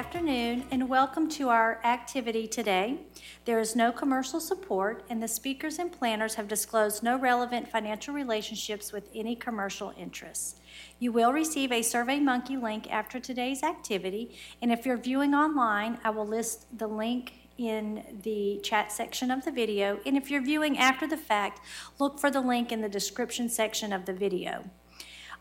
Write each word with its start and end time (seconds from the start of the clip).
afternoon 0.00 0.64
and 0.70 0.88
welcome 0.88 1.28
to 1.28 1.50
our 1.50 1.78
activity 1.84 2.48
today. 2.48 2.98
There 3.44 3.58
is 3.58 3.76
no 3.76 3.92
commercial 3.92 4.40
support, 4.40 5.04
and 5.10 5.22
the 5.22 5.28
speakers 5.28 5.78
and 5.78 5.92
planners 5.92 6.36
have 6.36 6.48
disclosed 6.48 7.02
no 7.02 7.18
relevant 7.18 7.68
financial 7.68 8.14
relationships 8.14 8.92
with 8.92 9.10
any 9.14 9.36
commercial 9.36 9.92
interests. 9.98 10.58
You 11.00 11.12
will 11.12 11.34
receive 11.34 11.70
a 11.70 11.82
SurveyMonkey 11.82 12.62
link 12.62 12.90
after 12.90 13.20
today's 13.20 13.62
activity, 13.62 14.38
and 14.62 14.72
if 14.72 14.86
you're 14.86 14.96
viewing 14.96 15.34
online, 15.34 15.98
I 16.02 16.08
will 16.08 16.26
list 16.26 16.78
the 16.78 16.86
link 16.86 17.34
in 17.58 18.02
the 18.22 18.58
chat 18.62 18.90
section 18.90 19.30
of 19.30 19.44
the 19.44 19.52
video. 19.52 20.00
And 20.06 20.16
if 20.16 20.30
you're 20.30 20.40
viewing 20.40 20.78
after 20.78 21.06
the 21.06 21.18
fact, 21.18 21.60
look 21.98 22.18
for 22.18 22.30
the 22.30 22.40
link 22.40 22.72
in 22.72 22.80
the 22.80 22.88
description 22.88 23.50
section 23.50 23.92
of 23.92 24.06
the 24.06 24.14
video. 24.14 24.64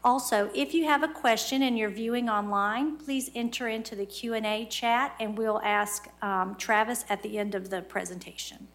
Also, 0.03 0.49
if 0.53 0.73
you 0.73 0.85
have 0.85 1.03
a 1.03 1.07
question 1.07 1.61
and 1.63 1.77
you're 1.77 1.89
viewing 1.89 2.29
online, 2.29 2.95
please 2.95 3.29
enter 3.35 3.67
into 3.67 3.95
the 3.95 4.05
Q&A 4.05 4.65
chat 4.69 5.13
and 5.19 5.37
we'll 5.37 5.61
ask 5.61 6.07
um, 6.21 6.55
Travis 6.55 7.03
at 7.09 7.21
the 7.21 7.37
end 7.37 7.53
of 7.53 7.69
the 7.69 7.81
presentation. 7.81 8.69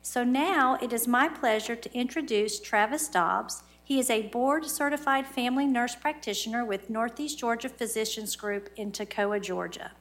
So 0.00 0.22
now 0.22 0.78
it 0.80 0.92
is 0.92 1.08
my 1.08 1.28
pleasure 1.28 1.74
to 1.74 1.92
introduce 1.92 2.60
Travis 2.60 3.08
Dobbs. 3.08 3.62
He 3.82 3.98
is 3.98 4.10
a 4.10 4.28
board 4.28 4.66
certified 4.66 5.26
family 5.26 5.66
nurse 5.66 5.96
practitioner 5.96 6.64
with 6.64 6.88
Northeast 6.88 7.38
Georgia 7.38 7.68
Physicians 7.68 8.36
Group 8.36 8.70
in 8.76 8.92
Toccoa, 8.92 9.42
Georgia. 9.42 9.92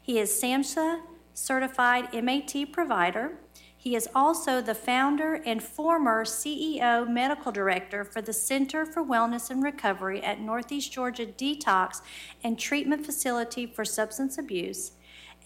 He 0.00 0.18
is 0.18 0.30
SAMHSA 0.30 1.02
certified 1.34 2.12
MAT 2.24 2.72
provider. 2.72 3.38
He 3.80 3.94
is 3.94 4.08
also 4.12 4.60
the 4.60 4.74
founder 4.74 5.34
and 5.46 5.62
former 5.62 6.24
CEO 6.24 7.08
medical 7.08 7.52
director 7.52 8.04
for 8.04 8.20
the 8.20 8.32
Center 8.32 8.84
for 8.84 9.04
Wellness 9.04 9.50
and 9.50 9.62
Recovery 9.62 10.20
at 10.20 10.40
Northeast 10.40 10.92
Georgia 10.92 11.24
Detox 11.24 12.02
and 12.42 12.58
Treatment 12.58 13.06
Facility 13.06 13.66
for 13.66 13.84
Substance 13.84 14.36
Abuse. 14.36 14.92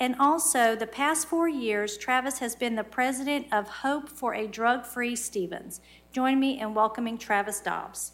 And 0.01 0.17
also, 0.19 0.75
the 0.75 0.87
past 0.87 1.29
four 1.29 1.47
years, 1.47 1.98
Travis 1.98 2.39
has 2.39 2.57
been 2.57 2.75
the 2.75 2.83
president 2.83 3.48
of 3.53 3.69
Hope 3.69 4.09
for 4.09 4.35
a 4.35 4.47
Drug 4.47 4.87
Free 4.87 5.14
Stephens. 5.14 5.83
Join 6.11 6.41
me 6.41 6.59
in 6.59 6.73
welcoming 6.73 7.19
Travis 7.19 7.61
Dobbs. 7.61 8.12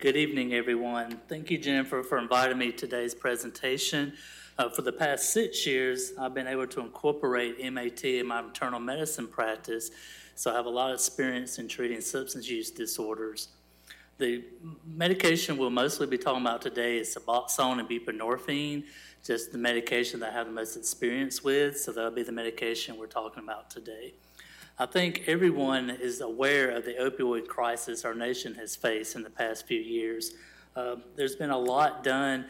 Good 0.00 0.16
evening, 0.16 0.54
everyone. 0.54 1.20
Thank 1.28 1.52
you, 1.52 1.58
Jennifer, 1.58 2.02
for 2.02 2.18
inviting 2.18 2.58
me 2.58 2.72
to 2.72 2.76
today's 2.76 3.14
presentation. 3.14 4.12
Uh, 4.58 4.70
for 4.70 4.80
the 4.80 4.92
past 4.92 5.34
six 5.34 5.66
years, 5.66 6.12
I've 6.18 6.32
been 6.32 6.46
able 6.46 6.66
to 6.68 6.80
incorporate 6.80 7.62
MAT 7.72 8.02
in 8.04 8.26
my 8.26 8.40
internal 8.40 8.80
medicine 8.80 9.26
practice, 9.26 9.90
so 10.34 10.50
I 10.50 10.54
have 10.54 10.64
a 10.64 10.70
lot 10.70 10.92
of 10.92 10.94
experience 10.94 11.58
in 11.58 11.68
treating 11.68 12.00
substance 12.00 12.48
use 12.48 12.70
disorders. 12.70 13.48
The 14.16 14.44
medication 14.86 15.58
we'll 15.58 15.68
mostly 15.68 16.06
be 16.06 16.16
talking 16.16 16.40
about 16.40 16.62
today 16.62 16.96
is 16.96 17.14
Suboxone 17.14 17.80
and 17.80 17.88
buprenorphine, 17.88 18.84
just 19.22 19.52
the 19.52 19.58
medication 19.58 20.20
that 20.20 20.30
I 20.30 20.32
have 20.32 20.46
the 20.46 20.54
most 20.54 20.74
experience 20.74 21.44
with, 21.44 21.78
so 21.78 21.92
that'll 21.92 22.10
be 22.10 22.22
the 22.22 22.32
medication 22.32 22.96
we're 22.96 23.08
talking 23.08 23.42
about 23.42 23.68
today. 23.68 24.14
I 24.78 24.86
think 24.86 25.24
everyone 25.26 25.90
is 25.90 26.22
aware 26.22 26.70
of 26.70 26.86
the 26.86 26.94
opioid 26.94 27.46
crisis 27.46 28.06
our 28.06 28.14
nation 28.14 28.54
has 28.54 28.74
faced 28.74 29.16
in 29.16 29.22
the 29.22 29.28
past 29.28 29.66
few 29.66 29.80
years. 29.80 30.32
Uh, 30.74 30.96
there's 31.14 31.36
been 31.36 31.50
a 31.50 31.58
lot 31.58 32.02
done 32.02 32.46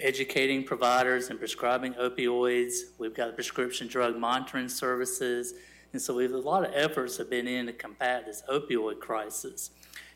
educating 0.00 0.64
providers 0.64 1.30
and 1.30 1.38
prescribing 1.38 1.94
opioids. 1.94 2.74
We've 2.98 3.14
got 3.14 3.34
prescription 3.34 3.86
drug 3.86 4.16
monitoring 4.16 4.68
services. 4.68 5.54
And 5.92 6.00
so 6.00 6.14
we 6.14 6.22
have 6.24 6.32
a 6.32 6.38
lot 6.38 6.64
of 6.64 6.72
efforts 6.74 7.16
have 7.18 7.30
been 7.30 7.48
in 7.48 7.66
to 7.66 7.72
combat 7.72 8.26
this 8.26 8.42
opioid 8.50 9.00
crisis. 9.00 9.70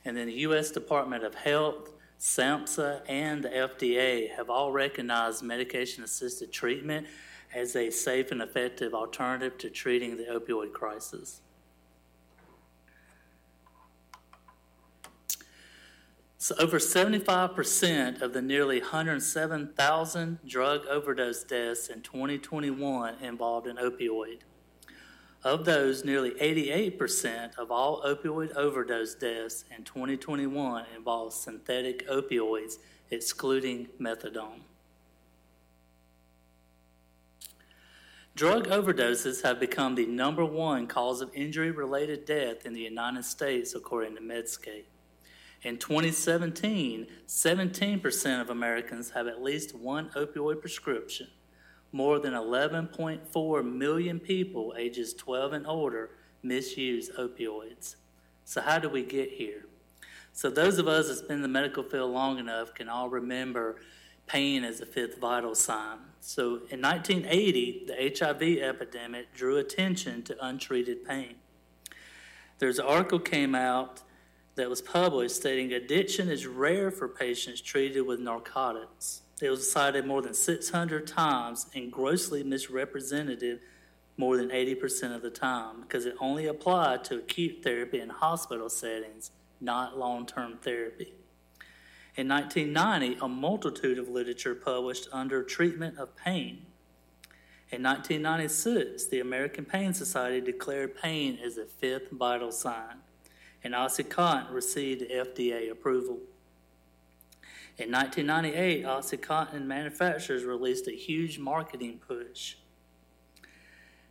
And 0.04 0.16
then 0.16 0.26
the 0.26 0.34
U.S. 0.34 0.70
Department 0.70 1.24
of 1.24 1.34
Health, 1.34 1.90
SAMHSA, 2.20 3.02
and 3.08 3.42
the 3.42 3.48
FDA 3.48 4.34
have 4.36 4.50
all 4.50 4.72
recognized 4.72 5.42
medication 5.42 6.04
assisted 6.04 6.52
treatment 6.52 7.06
as 7.54 7.76
a 7.76 7.90
safe 7.90 8.30
and 8.32 8.42
effective 8.42 8.94
alternative 8.94 9.58
to 9.58 9.70
treating 9.70 10.16
the 10.16 10.24
opioid 10.24 10.72
crisis. 10.72 11.40
So 16.44 16.54
over 16.58 16.78
75% 16.78 18.20
of 18.20 18.34
the 18.34 18.42
nearly 18.42 18.78
107,000 18.80 20.38
drug 20.46 20.84
overdose 20.88 21.42
deaths 21.42 21.88
in 21.88 22.02
2021 22.02 23.14
involved 23.22 23.66
an 23.66 23.78
opioid. 23.78 24.40
Of 25.42 25.64
those, 25.64 26.04
nearly 26.04 26.32
88% 26.32 27.56
of 27.56 27.70
all 27.70 28.02
opioid 28.02 28.54
overdose 28.56 29.14
deaths 29.14 29.64
in 29.74 29.84
2021 29.84 30.84
involved 30.94 31.32
synthetic 31.32 32.06
opioids, 32.08 32.74
excluding 33.10 33.88
methadone. 33.98 34.60
Drug 38.36 38.68
overdoses 38.68 39.42
have 39.44 39.58
become 39.58 39.94
the 39.94 40.04
number 40.04 40.44
one 40.44 40.88
cause 40.88 41.22
of 41.22 41.30
injury 41.32 41.70
related 41.70 42.26
death 42.26 42.66
in 42.66 42.74
the 42.74 42.82
United 42.82 43.24
States, 43.24 43.74
according 43.74 44.14
to 44.16 44.20
Medscape. 44.20 44.84
In 45.64 45.78
2017, 45.78 47.06
17% 47.26 48.40
of 48.40 48.50
Americans 48.50 49.10
have 49.10 49.26
at 49.26 49.42
least 49.42 49.74
one 49.74 50.10
opioid 50.10 50.60
prescription. 50.60 51.28
More 51.90 52.18
than 52.18 52.34
11.4 52.34 53.74
million 53.74 54.20
people 54.20 54.74
ages 54.76 55.14
12 55.14 55.54
and 55.54 55.66
older 55.66 56.10
misuse 56.42 57.08
opioids. 57.18 57.96
So, 58.44 58.60
how 58.60 58.78
do 58.78 58.90
we 58.90 59.02
get 59.02 59.30
here? 59.30 59.64
So, 60.34 60.50
those 60.50 60.78
of 60.78 60.86
us 60.86 61.08
that's 61.08 61.22
been 61.22 61.36
in 61.36 61.42
the 61.42 61.48
medical 61.48 61.82
field 61.82 62.10
long 62.10 62.38
enough 62.38 62.74
can 62.74 62.90
all 62.90 63.08
remember 63.08 63.76
pain 64.26 64.64
as 64.64 64.82
a 64.82 64.86
fifth 64.86 65.18
vital 65.18 65.54
sign. 65.54 65.98
So, 66.20 66.62
in 66.68 66.82
1980, 66.82 67.86
the 67.86 68.14
HIV 68.18 68.58
epidemic 68.62 69.32
drew 69.32 69.56
attention 69.56 70.24
to 70.24 70.46
untreated 70.46 71.06
pain. 71.06 71.36
There's 72.58 72.78
an 72.78 72.84
article 72.84 73.18
came 73.18 73.54
out 73.54 74.02
that 74.56 74.70
was 74.70 74.80
published 74.80 75.36
stating 75.36 75.72
addiction 75.72 76.28
is 76.28 76.46
rare 76.46 76.90
for 76.90 77.08
patients 77.08 77.60
treated 77.60 78.02
with 78.02 78.20
narcotics. 78.20 79.22
It 79.42 79.50
was 79.50 79.70
cited 79.70 80.06
more 80.06 80.22
than 80.22 80.34
600 80.34 81.06
times 81.06 81.66
and 81.74 81.90
grossly 81.90 82.42
misrepresented 82.44 83.60
more 84.16 84.36
than 84.36 84.50
80% 84.50 85.14
of 85.14 85.22
the 85.22 85.30
time 85.30 85.80
because 85.82 86.06
it 86.06 86.14
only 86.20 86.46
applied 86.46 87.02
to 87.04 87.16
acute 87.16 87.64
therapy 87.64 88.00
in 88.00 88.10
hospital 88.10 88.68
settings, 88.68 89.32
not 89.60 89.98
long 89.98 90.24
term 90.24 90.58
therapy. 90.62 91.14
In 92.16 92.28
1990, 92.28 93.18
a 93.20 93.28
multitude 93.28 93.98
of 93.98 94.08
literature 94.08 94.54
published 94.54 95.08
under 95.12 95.42
treatment 95.42 95.98
of 95.98 96.14
pain. 96.14 96.66
In 97.70 97.82
1996, 97.82 99.06
the 99.08 99.18
American 99.18 99.64
Pain 99.64 99.92
Society 99.92 100.40
declared 100.40 100.96
pain 100.96 101.40
as 101.44 101.58
a 101.58 101.66
fifth 101.66 102.12
vital 102.12 102.52
sign 102.52 103.00
and 103.64 103.72
OxyContin 103.74 104.52
received 104.52 105.10
FDA 105.10 105.70
approval. 105.70 106.18
In 107.78 107.90
1998, 107.90 108.84
OxyContin 108.84 109.64
manufacturers 109.64 110.44
released 110.44 110.86
a 110.86 110.92
huge 110.92 111.38
marketing 111.38 112.00
push. 112.06 112.56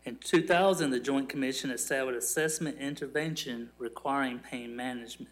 In 0.04 0.18
2000, 0.18 0.90
the 0.90 1.00
Joint 1.00 1.30
Commission 1.30 1.70
established 1.70 2.18
assessment 2.18 2.78
intervention 2.80 3.70
requiring 3.78 4.40
pain 4.40 4.76
management. 4.76 5.30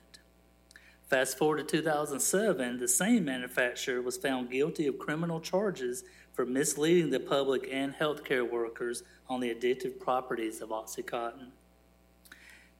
Fast 1.09 1.37
forward 1.37 1.67
to 1.67 1.77
2007, 1.77 2.79
the 2.79 2.87
same 2.87 3.25
manufacturer 3.25 4.01
was 4.01 4.15
found 4.15 4.49
guilty 4.49 4.87
of 4.87 4.97
criminal 4.97 5.41
charges 5.41 6.05
for 6.31 6.45
misleading 6.45 7.09
the 7.09 7.19
public 7.19 7.67
and 7.69 7.93
healthcare 7.93 8.49
workers 8.49 9.03
on 9.27 9.41
the 9.41 9.53
addictive 9.53 9.99
properties 9.99 10.61
of 10.61 10.69
OxyContin. 10.69 11.49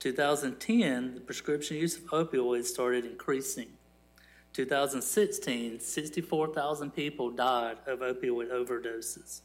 2010, 0.02 1.14
the 1.14 1.22
prescription 1.22 1.78
use 1.78 1.96
of 1.96 2.06
opioids 2.06 2.66
started 2.66 3.06
increasing. 3.06 3.68
2016, 4.54 5.80
64,000 5.80 6.92
people 6.92 7.30
died 7.30 7.78
of 7.86 8.00
opioid 8.00 8.52
overdoses. 8.52 9.42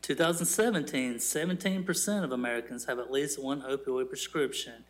Two 0.00 0.14
thousand 0.14 0.46
seventeen, 0.46 1.14
17% 1.14 2.24
of 2.24 2.32
Americans 2.32 2.86
have 2.86 2.98
at 2.98 3.10
least 3.10 3.42
one 3.42 3.60
opioid 3.62 4.08
prescription, 4.08 4.84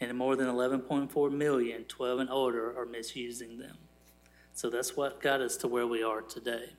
and 0.00 0.16
more 0.16 0.36
than 0.36 0.46
11.4 0.46 1.32
million, 1.32 1.84
12 1.84 2.20
and 2.20 2.30
older, 2.30 2.78
are 2.78 2.86
misusing 2.86 3.58
them. 3.58 3.76
So 4.54 4.70
that's 4.70 4.96
what 4.96 5.20
got 5.20 5.42
us 5.42 5.56
to 5.58 5.68
where 5.68 5.86
we 5.86 6.02
are 6.02 6.22
today. 6.22 6.70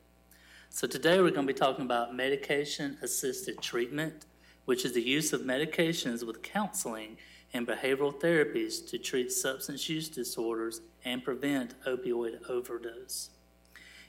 So, 0.72 0.88
today 0.88 1.18
we're 1.20 1.32
going 1.32 1.48
to 1.48 1.54
be 1.54 1.60
talking 1.60 1.84
about 1.84 2.16
medication 2.16 3.00
assisted 3.02 3.60
treatment, 3.60 4.28
which 4.66 4.86
is 4.86 4.94
the 4.94 5.02
use 5.02 5.34
of 5.34 5.42
medications 5.42 6.26
with 6.26 6.44
counseling 6.44 7.18
and 7.54 7.68
behavioral 7.68 8.14
therapies 8.14 8.88
to 8.92 9.00
treat 9.00 9.32
substance 9.32 9.90
use 9.90 10.10
disorders 10.10 10.82
and 11.04 11.24
prevent 11.24 11.74
opioid 11.86 12.48
overdose. 12.48 13.32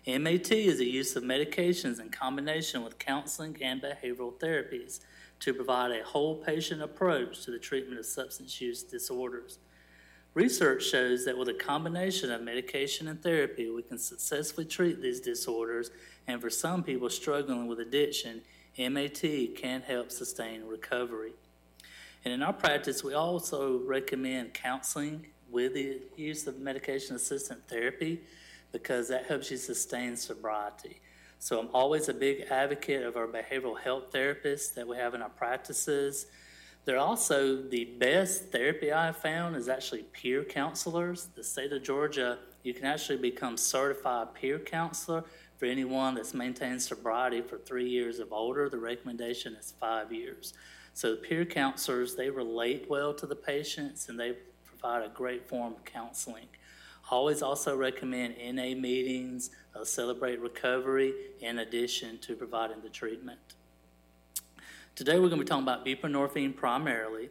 MAT 0.07 0.53
is 0.53 0.79
the 0.79 0.85
use 0.85 1.17
of 1.17 1.23
medications 1.23 1.99
in 1.99 2.11
combination 2.11 2.85
with 2.85 2.99
counseling 2.99 3.57
and 3.63 3.81
behavioral 3.81 4.35
therapies 4.35 5.01
to 5.41 5.55
provide 5.55 5.93
a 5.93 6.05
whole 6.05 6.37
patient 6.37 6.83
approach 6.83 7.43
to 7.43 7.51
the 7.51 7.59
treatment 7.59 7.99
of 7.99 8.05
substance 8.05 8.61
use 8.61 8.83
disorders. 8.83 9.59
Research 10.35 10.85
shows 10.85 11.25
that 11.25 11.37
with 11.37 11.49
a 11.49 11.55
combination 11.55 12.31
of 12.31 12.43
medication 12.43 13.09
and 13.09 13.21
therapy, 13.21 13.69
we 13.69 13.83
can 13.83 13.99
successfully 13.99 14.65
treat 14.65 15.03
these 15.03 15.21
disorders, 15.21 15.91
and 16.29 16.41
for 16.41 16.51
some 16.51 16.85
people 16.85 17.11
struggling 17.11 17.67
with 17.67 17.81
addiction, 17.81 18.41
MAT 18.79 19.23
can 19.57 19.83
help 19.83 20.13
sustain 20.13 20.65
recovery. 20.65 21.33
And 22.25 22.33
in 22.33 22.43
our 22.43 22.53
practice, 22.53 23.03
we 23.03 23.15
also 23.15 23.79
recommend 23.81 24.55
counseling 24.55 25.27
with 25.51 25.75
the 25.75 26.01
use 26.17 26.47
of 26.47 26.61
medication 26.61 27.17
assisted 27.17 27.67
therapy 27.67 28.21
because 28.73 29.09
that 29.09 29.27
helps 29.27 29.51
you 29.51 29.57
sustain 29.57 30.17
sobriety. 30.17 31.01
So 31.41 31.59
I'm 31.59 31.69
always 31.73 32.09
a 32.09 32.15
big 32.15 32.43
advocate 32.51 33.03
of 33.03 33.17
our 33.17 33.27
behavioral 33.27 33.79
health 33.79 34.13
therapists 34.13 34.75
that 34.75 34.87
we 34.87 34.97
have 34.97 35.15
in 35.15 35.23
our 35.23 35.31
practices. 35.31 36.27
They're 36.85 36.99
also 36.99 37.63
the 37.63 37.85
best 37.85 38.51
therapy 38.51 38.91
I 38.91 39.07
have 39.07 39.19
found 39.19 39.55
is 39.55 39.69
actually 39.69 40.05
peer 40.05 40.45
counselors. 40.45 41.29
The 41.35 41.45
state 41.45 41.73
of 41.73 41.83
Georgia, 41.83 42.39
you 42.63 42.73
can 42.73 42.87
actually 42.87 43.19
become 43.19 43.57
certified 43.57 44.35
peer 44.35 44.59
counselor 44.59 45.25
for 45.59 45.67
anyone 45.67 46.15
that's 46.15 46.33
maintained 46.33 46.81
sobriety 46.81 47.43
for 47.43 47.59
three 47.59 47.89
years 47.89 48.19
or 48.19 48.27
older. 48.31 48.71
The 48.71 48.79
recommendation 48.79 49.55
is 49.57 49.75
five 49.79 50.11
years. 50.11 50.55
So 50.95 51.17
peer 51.17 51.45
counselors, 51.45 52.17
they 52.17 52.31
relate 52.31 52.87
well 52.89 53.13
to 53.15 53.27
the 53.27 53.37
patients 53.37 54.09
and 54.09 54.19
they 54.19 54.37
provide 54.65 55.05
a 55.05 55.11
great 55.11 55.47
form 55.47 55.75
of 55.75 55.85
counseling. 55.85 56.49
Always 57.11 57.43
also 57.43 57.77
recommend 57.77 58.37
NA 58.39 58.75
meetings, 58.75 59.51
uh, 59.75 59.85
celebrate 59.85 60.41
recovery, 60.41 61.13
in 61.41 61.59
addition 61.59 62.19
to 62.21 62.37
providing 62.37 62.81
the 62.83 62.89
treatment. 62.89 63.41
Today 64.97 65.15
we're 65.15 65.29
going 65.29 65.39
to 65.39 65.45
be 65.45 65.49
talking 65.49 65.63
about 65.63 65.87
buprenorphine 65.87 66.55
primarily, 66.55 67.31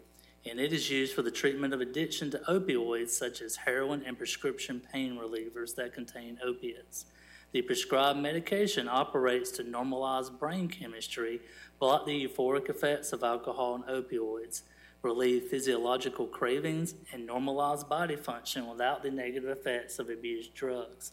and 0.49 0.59
it 0.59 0.73
is 0.73 0.89
used 0.89 1.13
for 1.13 1.21
the 1.21 1.29
treatment 1.29 1.71
of 1.71 1.81
addiction 1.81 2.31
to 2.31 2.39
opioids 2.49 3.09
such 3.09 3.41
as 3.41 3.57
heroin 3.57 4.01
and 4.07 4.17
prescription 4.17 4.81
pain 4.91 5.19
relievers 5.21 5.75
that 5.75 5.93
contain 5.93 6.39
opiates. 6.43 7.05
The 7.51 7.61
prescribed 7.61 8.17
medication 8.17 8.87
operates 8.87 9.51
to 9.51 9.63
normalize 9.63 10.35
brain 10.35 10.67
chemistry, 10.67 11.41
block 11.79 12.07
the 12.07 12.27
euphoric 12.27 12.69
effects 12.69 13.13
of 13.13 13.23
alcohol 13.23 13.75
and 13.75 13.83
opioids, 13.83 14.63
relieve 15.03 15.43
physiological 15.43 16.25
cravings, 16.25 16.95
and 17.13 17.29
normalize 17.29 17.87
body 17.87 18.15
function 18.15 18.67
without 18.67 19.03
the 19.03 19.11
negative 19.11 19.49
effects 19.49 19.99
of 19.99 20.09
abused 20.09 20.55
drugs. 20.55 21.11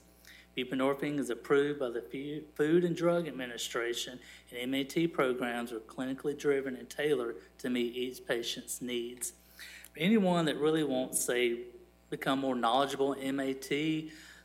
Buprenorphine 0.57 1.19
is 1.19 1.29
approved 1.29 1.81
by 1.81 1.91
the 1.91 2.43
Food 2.55 2.85
and 2.85 2.97
Drug 2.97 3.29
Administration, 3.29 4.19
and 4.51 4.71
MAT 4.71 5.13
programs 5.13 5.71
are 5.71 5.81
clinically 5.81 6.39
driven 6.39 6.77
and 6.77 6.89
tailored 6.89 7.37
to 7.59 7.69
meet 7.69 7.95
each 7.95 8.27
patient's 8.27 8.81
needs. 8.81 9.35
For 9.93 10.01
anyone 10.01 10.47
that 10.47 10.57
really 10.57 10.85
wants, 10.85 11.23
say, 11.23 11.59
become 12.09 12.39
more 12.39 12.55
knowledgeable 12.55 13.13
in 13.13 13.37
MAT, 13.37 13.71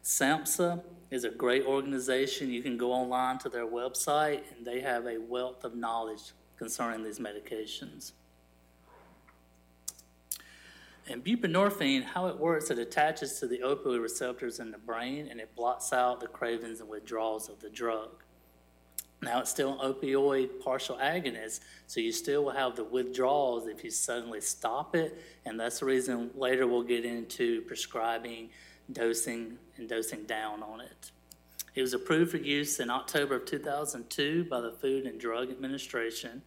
SAMHSA 0.04 0.84
is 1.12 1.24
a 1.24 1.30
great 1.30 1.66
organization. 1.66 2.50
You 2.50 2.62
can 2.62 2.78
go 2.78 2.92
online 2.92 3.38
to 3.40 3.50
their 3.50 3.68
website, 3.68 4.42
and 4.56 4.66
they 4.66 4.82
have 4.82 5.06
a 5.06 5.18
wealth 5.18 5.64
of 5.64 5.76
knowledge 5.76 6.34
concerning 6.58 7.04
these 7.04 7.20
medications. 7.20 8.12
And 11.12 11.26
buprenorphine, 11.26 12.04
how 12.04 12.28
it 12.28 12.38
works, 12.38 12.70
it 12.70 12.80
attaches 12.80 13.38
to 13.40 13.48
the 13.48 13.60
opioid 13.60 14.02
receptors 14.02 14.60
in 14.60 14.72
the 14.72 14.78
brain 14.78 15.28
and 15.30 15.42
it 15.42 15.54
blots 15.56 15.92
out 15.92 16.22
the 16.22 16.28
cravings 16.28 16.80
and 16.80 16.88
withdrawals 16.88 17.50
of 17.50 17.60
the 17.60 17.70
drug. 17.70 18.24
Now, 19.22 19.42
it's 19.42 19.52
still 19.52 19.80
an 19.80 19.94
opioid 19.94 20.62
partial 20.64 20.96
agonist, 20.98 21.60
so 21.86 22.00
you 22.00 22.14
still 22.14 22.46
will 22.46 22.54
have 22.54 22.78
the 22.78 22.86
withdrawals 22.86 23.68
if 23.68 23.84
you 23.84 23.92
suddenly 23.92 24.42
stop 24.42 24.96
it, 24.96 25.22
and 25.46 25.60
that's 25.60 25.80
the 25.80 25.86
reason 25.86 26.32
later 26.34 26.66
we'll 26.66 26.82
get 26.82 27.06
into 27.06 27.62
prescribing, 27.64 28.50
dosing, 28.92 29.60
and 29.78 29.88
dosing 29.88 30.24
down 30.24 30.64
on 30.64 30.82
it. 30.82 31.12
It 31.76 31.82
was 31.82 31.94
approved 31.94 32.32
for 32.32 32.38
use 32.38 32.80
in 32.80 32.90
October 32.90 33.36
of 33.36 33.46
2002 33.46 34.46
by 34.46 34.60
the 34.60 34.72
Food 34.72 35.06
and 35.06 35.20
Drug 35.20 35.52
Administration 35.52 36.42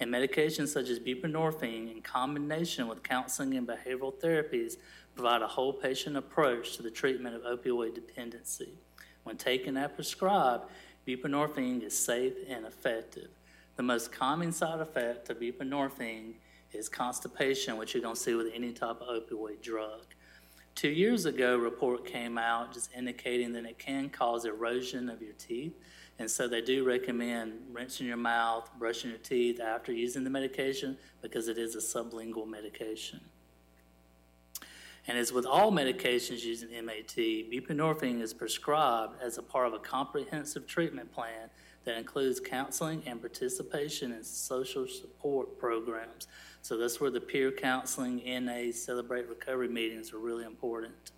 and 0.00 0.10
medications 0.10 0.68
such 0.68 0.88
as 0.88 0.98
buprenorphine 0.98 1.90
in 1.90 2.02
combination 2.02 2.86
with 2.86 3.02
counseling 3.02 3.54
and 3.54 3.66
behavioral 3.66 4.14
therapies 4.14 4.76
provide 5.14 5.42
a 5.42 5.46
whole 5.46 5.72
patient 5.72 6.16
approach 6.16 6.76
to 6.76 6.82
the 6.82 6.90
treatment 6.90 7.34
of 7.34 7.42
opioid 7.42 7.94
dependency. 7.94 8.78
When 9.24 9.36
taken 9.36 9.76
as 9.76 9.90
prescribed, 9.92 10.64
buprenorphine 11.06 11.82
is 11.82 11.98
safe 11.98 12.34
and 12.48 12.64
effective. 12.64 13.28
The 13.76 13.82
most 13.82 14.12
common 14.12 14.52
side 14.52 14.80
effect 14.80 15.30
of 15.30 15.40
buprenorphine 15.40 16.34
is 16.72 16.88
constipation, 16.88 17.76
which 17.76 17.94
you're 17.94 18.02
going 18.02 18.14
to 18.14 18.20
see 18.20 18.34
with 18.34 18.52
any 18.54 18.72
type 18.72 19.00
of 19.00 19.08
opioid 19.08 19.62
drug. 19.62 20.02
Two 20.74 20.90
years 20.90 21.24
ago, 21.24 21.54
a 21.54 21.58
report 21.58 22.06
came 22.06 22.38
out 22.38 22.72
just 22.72 22.90
indicating 22.96 23.52
that 23.54 23.64
it 23.64 23.78
can 23.78 24.08
cause 24.10 24.44
erosion 24.44 25.08
of 25.08 25.20
your 25.20 25.32
teeth 25.32 25.74
and 26.18 26.30
so 26.30 26.48
they 26.48 26.60
do 26.60 26.84
recommend 26.84 27.52
rinsing 27.72 28.06
your 28.06 28.16
mouth, 28.16 28.68
brushing 28.78 29.10
your 29.10 29.20
teeth 29.20 29.60
after 29.60 29.92
using 29.92 30.24
the 30.24 30.30
medication 30.30 30.98
because 31.22 31.48
it 31.48 31.58
is 31.58 31.76
a 31.76 31.78
sublingual 31.78 32.48
medication. 32.48 33.20
And 35.06 35.16
as 35.16 35.32
with 35.32 35.46
all 35.46 35.72
medications 35.72 36.44
using 36.44 36.70
MAT, 36.84 37.16
buprenorphine 37.16 38.20
is 38.20 38.34
prescribed 38.34 39.22
as 39.22 39.38
a 39.38 39.42
part 39.42 39.66
of 39.66 39.72
a 39.72 39.78
comprehensive 39.78 40.66
treatment 40.66 41.10
plan 41.12 41.48
that 41.84 41.96
includes 41.96 42.40
counseling 42.40 43.02
and 43.06 43.20
participation 43.20 44.12
in 44.12 44.22
social 44.22 44.86
support 44.86 45.58
programs. 45.58 46.26
So 46.60 46.76
that's 46.76 47.00
where 47.00 47.10
the 47.10 47.20
peer 47.20 47.50
counseling, 47.50 48.22
NA, 48.26 48.72
Celebrate 48.72 49.28
Recovery 49.28 49.68
meetings 49.68 50.12
are 50.12 50.18
really 50.18 50.44
important. 50.44 51.12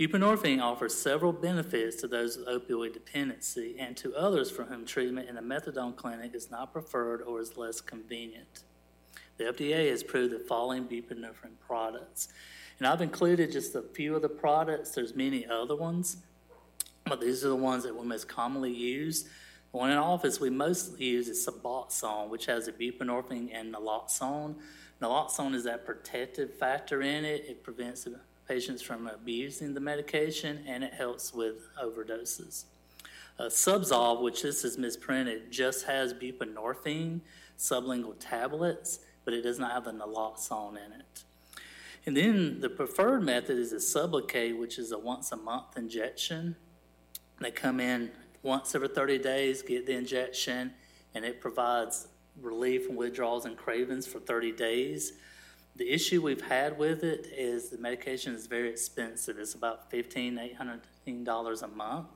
Buprenorphine 0.00 0.62
offers 0.62 0.94
several 0.94 1.32
benefits 1.32 1.96
to 1.96 2.08
those 2.08 2.38
with 2.38 2.48
opioid 2.48 2.94
dependency 2.94 3.76
and 3.78 3.94
to 3.98 4.14
others 4.14 4.50
for 4.50 4.64
whom 4.64 4.86
treatment 4.86 5.28
in 5.28 5.36
a 5.36 5.42
methadone 5.42 5.94
clinic 5.94 6.34
is 6.34 6.50
not 6.50 6.72
preferred 6.72 7.20
or 7.22 7.40
is 7.40 7.58
less 7.58 7.80
convenient. 7.82 8.64
The 9.36 9.44
FDA 9.44 9.90
has 9.90 10.02
approved 10.02 10.32
the 10.32 10.38
following 10.38 10.84
buprenorphine 10.84 11.58
products. 11.60 12.28
And 12.78 12.86
I've 12.86 13.02
included 13.02 13.52
just 13.52 13.74
a 13.74 13.82
few 13.82 14.16
of 14.16 14.22
the 14.22 14.28
products. 14.28 14.90
There's 14.90 15.14
many 15.14 15.46
other 15.46 15.76
ones, 15.76 16.16
but 17.04 17.20
these 17.20 17.44
are 17.44 17.48
the 17.48 17.56
ones 17.56 17.84
that 17.84 17.94
we 17.94 18.06
most 18.06 18.28
commonly 18.28 18.72
use. 18.72 19.24
The 19.24 19.78
one 19.78 19.90
in 19.90 19.98
office 19.98 20.40
we 20.40 20.50
mostly 20.50 21.04
use 21.04 21.28
is 21.28 21.46
Suboxone, 21.46 22.28
which 22.28 22.46
has 22.46 22.66
a 22.66 22.72
buprenorphine 22.72 23.50
and 23.54 23.74
naloxone. 23.74 24.56
Naloxone 25.02 25.54
is 25.54 25.64
that 25.64 25.84
protective 25.84 26.54
factor 26.54 27.02
in 27.02 27.24
it. 27.24 27.44
It 27.46 27.62
prevents 27.62 28.06
patients 28.52 28.82
from 28.82 29.06
abusing 29.06 29.72
the 29.72 29.80
medication, 29.80 30.62
and 30.66 30.84
it 30.84 30.92
helps 30.92 31.32
with 31.32 31.68
overdoses. 31.82 32.64
Uh, 33.38 33.44
Zubsolv, 33.44 34.20
which 34.20 34.42
this 34.42 34.62
is 34.62 34.76
misprinted, 34.76 35.50
just 35.50 35.86
has 35.86 36.12
buprenorphine 36.12 37.20
sublingual 37.58 38.14
tablets, 38.20 38.98
but 39.24 39.32
it 39.32 39.40
does 39.40 39.58
not 39.58 39.72
have 39.72 39.84
the 39.84 39.92
naloxone 39.92 40.72
in 40.72 40.92
it. 40.92 41.24
And 42.04 42.14
then 42.14 42.60
the 42.60 42.68
preferred 42.68 43.22
method 43.22 43.56
is 43.56 43.72
a 43.72 43.76
Sublocade, 43.76 44.58
which 44.58 44.78
is 44.78 44.92
a 44.92 44.98
once 44.98 45.32
a 45.32 45.36
month 45.36 45.78
injection. 45.78 46.54
They 47.40 47.52
come 47.52 47.80
in 47.80 48.10
once 48.42 48.74
every 48.74 48.88
30 48.88 49.18
days, 49.18 49.62
get 49.62 49.86
the 49.86 49.94
injection, 49.94 50.74
and 51.14 51.24
it 51.24 51.40
provides 51.40 52.08
relief 52.38 52.86
from 52.86 52.96
withdrawals 52.96 53.46
and 53.46 53.56
cravings 53.56 54.06
for 54.06 54.20
30 54.20 54.52
days. 54.52 55.14
The 55.74 55.90
issue 55.90 56.20
we've 56.22 56.42
had 56.42 56.76
with 56.76 57.02
it 57.02 57.26
is 57.34 57.70
the 57.70 57.78
medication 57.78 58.34
is 58.34 58.46
very 58.46 58.68
expensive. 58.68 59.38
It's 59.38 59.54
about 59.54 59.90
fifteen, 59.90 60.38
eight 60.38 60.56
hundred 60.56 60.80
dollars 61.24 61.62
a 61.62 61.68
month, 61.68 62.08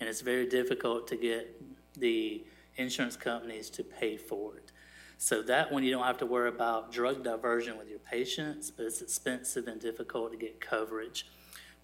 and 0.00 0.08
it's 0.08 0.20
very 0.20 0.46
difficult 0.46 1.06
to 1.08 1.16
get 1.16 1.62
the 1.96 2.44
insurance 2.76 3.16
companies 3.16 3.70
to 3.70 3.84
pay 3.84 4.16
for 4.16 4.56
it. 4.56 4.72
So 5.16 5.42
that 5.42 5.70
one 5.70 5.84
you 5.84 5.92
don't 5.92 6.04
have 6.04 6.18
to 6.18 6.26
worry 6.26 6.48
about 6.48 6.92
drug 6.92 7.22
diversion 7.22 7.78
with 7.78 7.88
your 7.88 8.00
patients, 8.00 8.72
but 8.72 8.84
it's 8.86 9.00
expensive 9.00 9.68
and 9.68 9.80
difficult 9.80 10.32
to 10.32 10.36
get 10.36 10.60
coverage. 10.60 11.28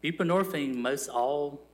Buprenorphine, 0.03 0.75
most 0.75 1.09
all 1.09 1.69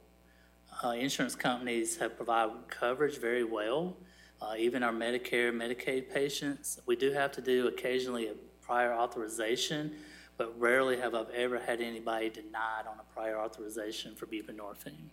uh, 0.84 0.90
insurance 0.90 1.34
companies 1.34 1.96
have 1.96 2.14
provided 2.14 2.56
coverage 2.68 3.18
very 3.18 3.44
well. 3.44 3.96
Uh, 4.42 4.54
even 4.58 4.82
our 4.82 4.92
Medicare, 4.92 5.50
Medicaid 5.50 6.12
patients, 6.12 6.78
we 6.84 6.94
do 6.94 7.10
have 7.12 7.32
to 7.32 7.40
do 7.40 7.68
occasionally 7.68 8.28
a 8.28 8.34
prior 8.66 8.92
authorization, 8.92 9.92
but 10.37 10.58
rarely 10.61 10.99
have 10.99 11.14
I 11.14 11.25
ever 11.35 11.58
had 11.58 11.80
anybody 11.80 12.28
denied 12.28 12.87
on 12.88 12.99
a 12.99 13.14
prior 13.14 13.38
authorization 13.38 14.14
for 14.14 14.26
buprenorphine. 14.26 15.11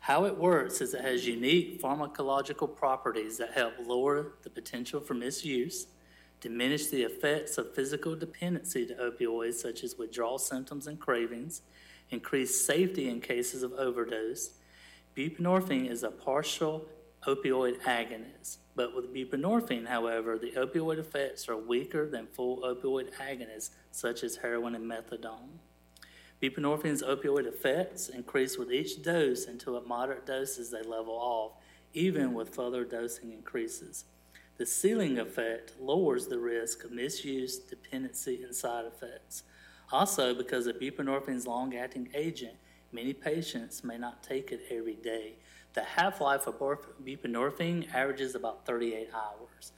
How 0.00 0.24
it 0.24 0.38
works 0.38 0.80
is 0.80 0.94
it 0.94 1.02
has 1.02 1.26
unique 1.26 1.82
pharmacological 1.82 2.74
properties 2.74 3.36
that 3.38 3.52
help 3.52 3.74
lower 3.84 4.32
the 4.42 4.50
potential 4.50 5.00
for 5.00 5.14
misuse, 5.14 5.88
diminish 6.40 6.86
the 6.86 7.02
effects 7.02 7.58
of 7.58 7.74
physical 7.74 8.16
dependency 8.16 8.86
to 8.86 8.94
opioids 8.94 9.54
such 9.54 9.84
as 9.84 9.98
withdrawal 9.98 10.38
symptoms 10.38 10.86
and 10.86 10.98
cravings, 10.98 11.62
increase 12.10 12.64
safety 12.64 13.08
in 13.08 13.20
cases 13.20 13.62
of 13.62 13.72
overdose. 13.74 14.52
Buprenorphine 15.16 15.90
is 15.90 16.04
a 16.04 16.10
partial 16.10 16.86
opioid 17.28 17.80
agonists. 17.82 18.56
But 18.74 18.96
with 18.96 19.12
buprenorphine, 19.12 19.86
however, 19.86 20.38
the 20.38 20.52
opioid 20.52 20.98
effects 20.98 21.48
are 21.48 21.56
weaker 21.56 22.08
than 22.08 22.26
full 22.26 22.62
opioid 22.62 23.12
agonists 23.16 23.70
such 23.90 24.22
as 24.22 24.36
heroin 24.36 24.74
and 24.74 24.90
methadone. 24.90 25.58
Buprenorphine's 26.40 27.02
opioid 27.02 27.46
effects 27.46 28.08
increase 28.08 28.56
with 28.56 28.72
each 28.72 29.02
dose 29.02 29.46
until 29.46 29.76
at 29.76 29.86
moderate 29.86 30.24
doses 30.24 30.70
they 30.70 30.82
level 30.82 31.14
off, 31.14 31.52
even 31.92 32.32
with 32.32 32.54
further 32.54 32.84
dosing 32.84 33.32
increases. 33.32 34.04
The 34.56 34.66
ceiling 34.66 35.18
effect 35.18 35.74
lowers 35.80 36.28
the 36.28 36.38
risk 36.38 36.84
of 36.84 36.92
misuse, 36.92 37.58
dependency, 37.58 38.42
and 38.42 38.54
side 38.54 38.86
effects. 38.86 39.42
Also, 39.92 40.34
because 40.34 40.66
of 40.66 40.78
buprenorphine's 40.78 41.46
long 41.46 41.76
acting 41.76 42.08
agent, 42.14 42.54
many 42.92 43.12
patients 43.12 43.84
may 43.84 43.98
not 43.98 44.22
take 44.22 44.52
it 44.52 44.62
every 44.70 44.96
day. 44.96 45.34
The 45.74 45.82
half 45.82 46.20
life 46.20 46.46
of 46.46 46.58
buprenorphine 46.58 47.92
averages 47.94 48.34
about 48.34 48.66
38 48.66 49.10
hours. 49.14 49.72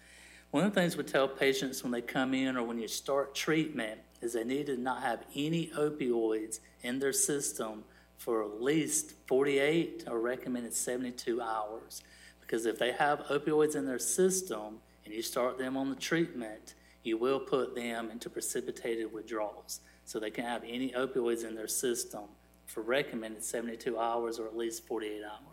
One 0.50 0.64
of 0.64 0.74
the 0.74 0.80
things 0.80 0.96
we 0.96 1.04
tell 1.04 1.28
patients 1.28 1.82
when 1.82 1.92
they 1.92 2.00
come 2.02 2.34
in 2.34 2.56
or 2.56 2.64
when 2.64 2.78
you 2.78 2.88
start 2.88 3.34
treatment 3.34 4.00
is 4.20 4.32
they 4.32 4.44
need 4.44 4.66
to 4.66 4.76
not 4.76 5.02
have 5.02 5.24
any 5.34 5.68
opioids 5.68 6.60
in 6.82 6.98
their 6.98 7.12
system 7.12 7.84
for 8.16 8.44
at 8.44 8.60
least 8.60 9.14
48 9.26 10.04
or 10.08 10.20
recommended 10.20 10.74
72 10.74 11.40
hours. 11.40 12.02
Because 12.40 12.66
if 12.66 12.78
they 12.78 12.92
have 12.92 13.20
opioids 13.30 13.76
in 13.76 13.86
their 13.86 13.98
system 13.98 14.80
and 15.04 15.14
you 15.14 15.22
start 15.22 15.56
them 15.56 15.76
on 15.76 15.88
the 15.88 15.96
treatment, 15.96 16.74
you 17.02 17.16
will 17.16 17.40
put 17.40 17.74
them 17.74 18.10
into 18.10 18.28
precipitated 18.28 19.12
withdrawals. 19.12 19.80
So 20.04 20.18
they 20.18 20.30
can 20.30 20.44
have 20.44 20.64
any 20.66 20.90
opioids 20.90 21.46
in 21.46 21.54
their 21.54 21.68
system 21.68 22.24
for 22.66 22.82
recommended 22.82 23.42
72 23.42 23.98
hours 23.98 24.38
or 24.38 24.46
at 24.46 24.56
least 24.56 24.86
48 24.86 25.22
hours. 25.24 25.49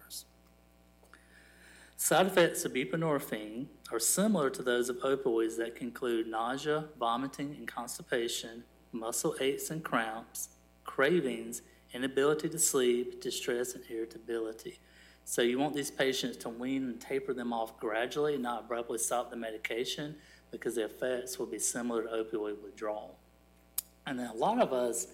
Side 1.99 2.27
effects 2.27 2.63
of 2.63 2.73
buprenorphine 2.73 3.65
are 3.91 3.99
similar 3.99 4.51
to 4.51 4.61
those 4.61 4.87
of 4.87 4.97
opioids 4.97 5.57
that 5.57 5.77
include 5.81 6.27
nausea, 6.27 6.85
vomiting, 6.99 7.55
and 7.57 7.67
constipation, 7.67 8.63
muscle 8.91 9.35
aches 9.41 9.71
and 9.71 9.83
cramps, 9.83 10.49
cravings, 10.83 11.63
inability 11.93 12.49
to 12.49 12.59
sleep, 12.59 13.19
distress, 13.19 13.73
and 13.73 13.83
irritability. 13.89 14.79
So 15.25 15.41
you 15.41 15.57
want 15.57 15.73
these 15.73 15.89
patients 15.89 16.37
to 16.37 16.49
wean 16.49 16.83
and 16.83 17.01
taper 17.01 17.33
them 17.33 17.51
off 17.51 17.79
gradually, 17.79 18.37
not 18.37 18.65
abruptly 18.65 18.99
stop 18.99 19.31
the 19.31 19.35
medication, 19.35 20.15
because 20.51 20.75
the 20.75 20.85
effects 20.85 21.39
will 21.39 21.47
be 21.47 21.59
similar 21.59 22.03
to 22.03 22.09
opioid 22.09 22.61
withdrawal. 22.63 23.17
And 24.05 24.19
then 24.19 24.27
a 24.27 24.35
lot 24.35 24.61
of 24.61 24.71
us, 24.71 25.07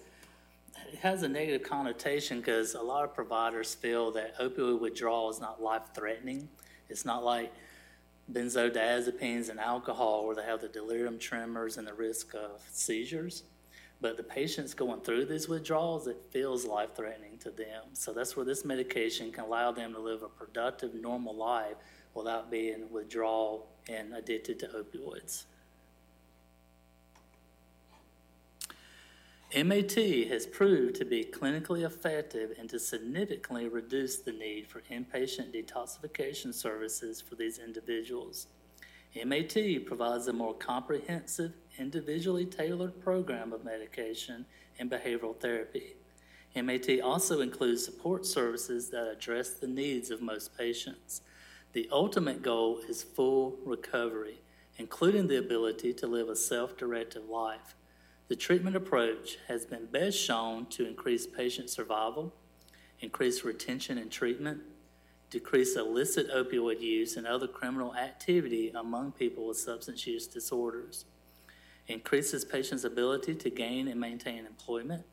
it 0.92 1.00
has 1.00 1.24
a 1.24 1.30
negative 1.30 1.64
connotation 1.64 2.40
because 2.40 2.76
a 2.76 2.82
lot 2.82 3.06
of 3.06 3.16
providers 3.16 3.74
feel 3.74 4.12
that 4.12 4.38
opioid 4.38 4.82
withdrawal 4.82 5.30
is 5.30 5.40
not 5.40 5.64
life 5.64 5.84
threatening. 5.96 6.50
It's 6.90 7.06
not 7.06 7.24
like 7.24 7.54
benzodiazepines 8.32 9.50
and 9.50 9.60
alcohol 9.60 10.26
where 10.26 10.36
they 10.36 10.44
have 10.44 10.62
the 10.62 10.68
delirium 10.68 11.20
tremors 11.20 11.78
and 11.78 11.88
the 11.88 11.94
risk 11.94 12.34
of 12.34 12.62
seizures. 12.72 13.44
But 14.02 14.18
the 14.18 14.24
patients 14.24 14.74
going 14.74 15.02
through 15.02 15.26
these 15.26 15.48
withdrawals, 15.48 16.08
it 16.08 16.18
feels 16.30 16.66
life 16.66 16.90
threatening 16.96 17.38
to 17.40 17.52
them. 17.52 17.84
So 17.94 18.12
that's 18.12 18.36
where 18.36 18.46
this 18.46 18.66
medication 18.66 19.32
can 19.32 19.46
allow 19.46 19.72
them 19.72 19.94
to 19.94 20.00
live 20.00 20.24
a 20.24 20.28
productive, 20.28 20.94
normal 20.94 21.36
life 21.36 21.76
without 22.14 22.52
being 22.52 22.92
withdrawal 22.92 23.68
and 23.88 24.14
addicted 24.14 24.60
to 24.60 24.68
opioids. 24.68 25.46
MAT 29.56 29.94
has 30.30 30.48
proved 30.48 30.96
to 30.96 31.06
be 31.06 31.24
clinically 31.24 31.86
effective 31.86 32.56
and 32.58 32.68
to 32.72 32.80
significantly 32.80 33.68
reduce 33.68 34.18
the 34.18 34.32
need 34.32 34.66
for 34.66 34.82
inpatient 34.92 35.54
detoxification 35.54 36.52
services 36.52 37.22
for 37.22 37.36
these 37.36 37.60
individuals. 37.60 38.48
MAT 39.24 39.86
provides 39.86 40.28
a 40.28 40.34
more 40.34 40.56
comprehensive, 40.56 41.54
individually 41.78 42.48
tailored 42.48 43.00
program 43.00 43.54
of 43.54 43.64
medication 43.64 44.44
and 44.80 44.90
behavioral 44.90 45.40
therapy. 45.40 45.98
MAT 46.56 47.00
also 47.02 47.42
includes 47.42 47.86
support 47.86 48.26
services 48.26 48.90
that 48.90 49.08
address 49.08 49.52
the 49.52 49.68
needs 49.68 50.10
of 50.10 50.20
most 50.20 50.58
patients. 50.58 51.22
The 51.74 51.88
ultimate 51.92 52.42
goal 52.42 52.80
is 52.90 53.04
full 53.04 53.60
recovery, 53.64 54.42
including 54.78 55.28
the 55.28 55.38
ability 55.38 55.94
to 55.94 56.08
live 56.08 56.30
a 56.30 56.36
self 56.36 56.76
directed 56.76 57.26
life. 57.30 57.76
The 58.30 58.36
treatment 58.38 58.76
approach 58.76 59.38
has 59.48 59.66
been 59.66 59.86
best 59.88 60.18
shown 60.18 60.68
to 60.68 60.88
increase 60.88 61.28
patient 61.28 61.70
survival, 61.70 62.34
increase 63.02 63.44
retention 63.44 63.98
and 63.98 64.10
treatment, 64.10 64.62
decrease 65.30 65.76
illicit 65.76 66.32
opioid 66.32 66.80
use 66.80 67.18
and 67.18 67.28
other 67.28 67.48
criminal 67.48 67.96
activity 67.96 68.70
among 68.70 69.12
people 69.12 69.48
with 69.48 69.58
substance 69.58 70.08
use 70.08 70.26
disorders, 70.26 71.04
increases 71.88 72.46
patients' 72.46 72.86
ability 72.86 73.36
to 73.36 73.50
gain 73.50 73.90
and 73.90 74.00
maintain 74.00 74.46
employment, 74.46 75.04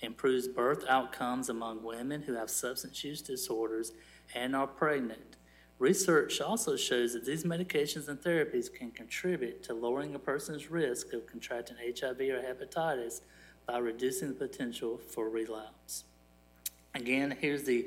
improves 0.00 0.48
birth 0.48 0.84
outcomes 0.88 1.48
among 1.48 1.84
women 1.84 2.22
who 2.22 2.34
have 2.34 2.50
substance 2.50 3.04
use 3.04 3.22
disorders 3.22 3.92
and 4.34 4.56
are 4.56 4.66
pregnant. 4.66 5.37
Research 5.78 6.40
also 6.40 6.76
shows 6.76 7.12
that 7.12 7.24
these 7.24 7.44
medications 7.44 8.08
and 8.08 8.20
therapies 8.20 8.72
can 8.72 8.90
contribute 8.90 9.62
to 9.62 9.74
lowering 9.74 10.14
a 10.14 10.18
person's 10.18 10.70
risk 10.70 11.12
of 11.12 11.24
contracting 11.26 11.76
HIV 11.76 12.20
or 12.20 12.42
hepatitis 12.42 13.20
by 13.64 13.78
reducing 13.78 14.28
the 14.28 14.34
potential 14.34 14.98
for 14.98 15.28
relapse. 15.28 16.04
Again, 16.96 17.36
here's 17.38 17.62
the 17.62 17.86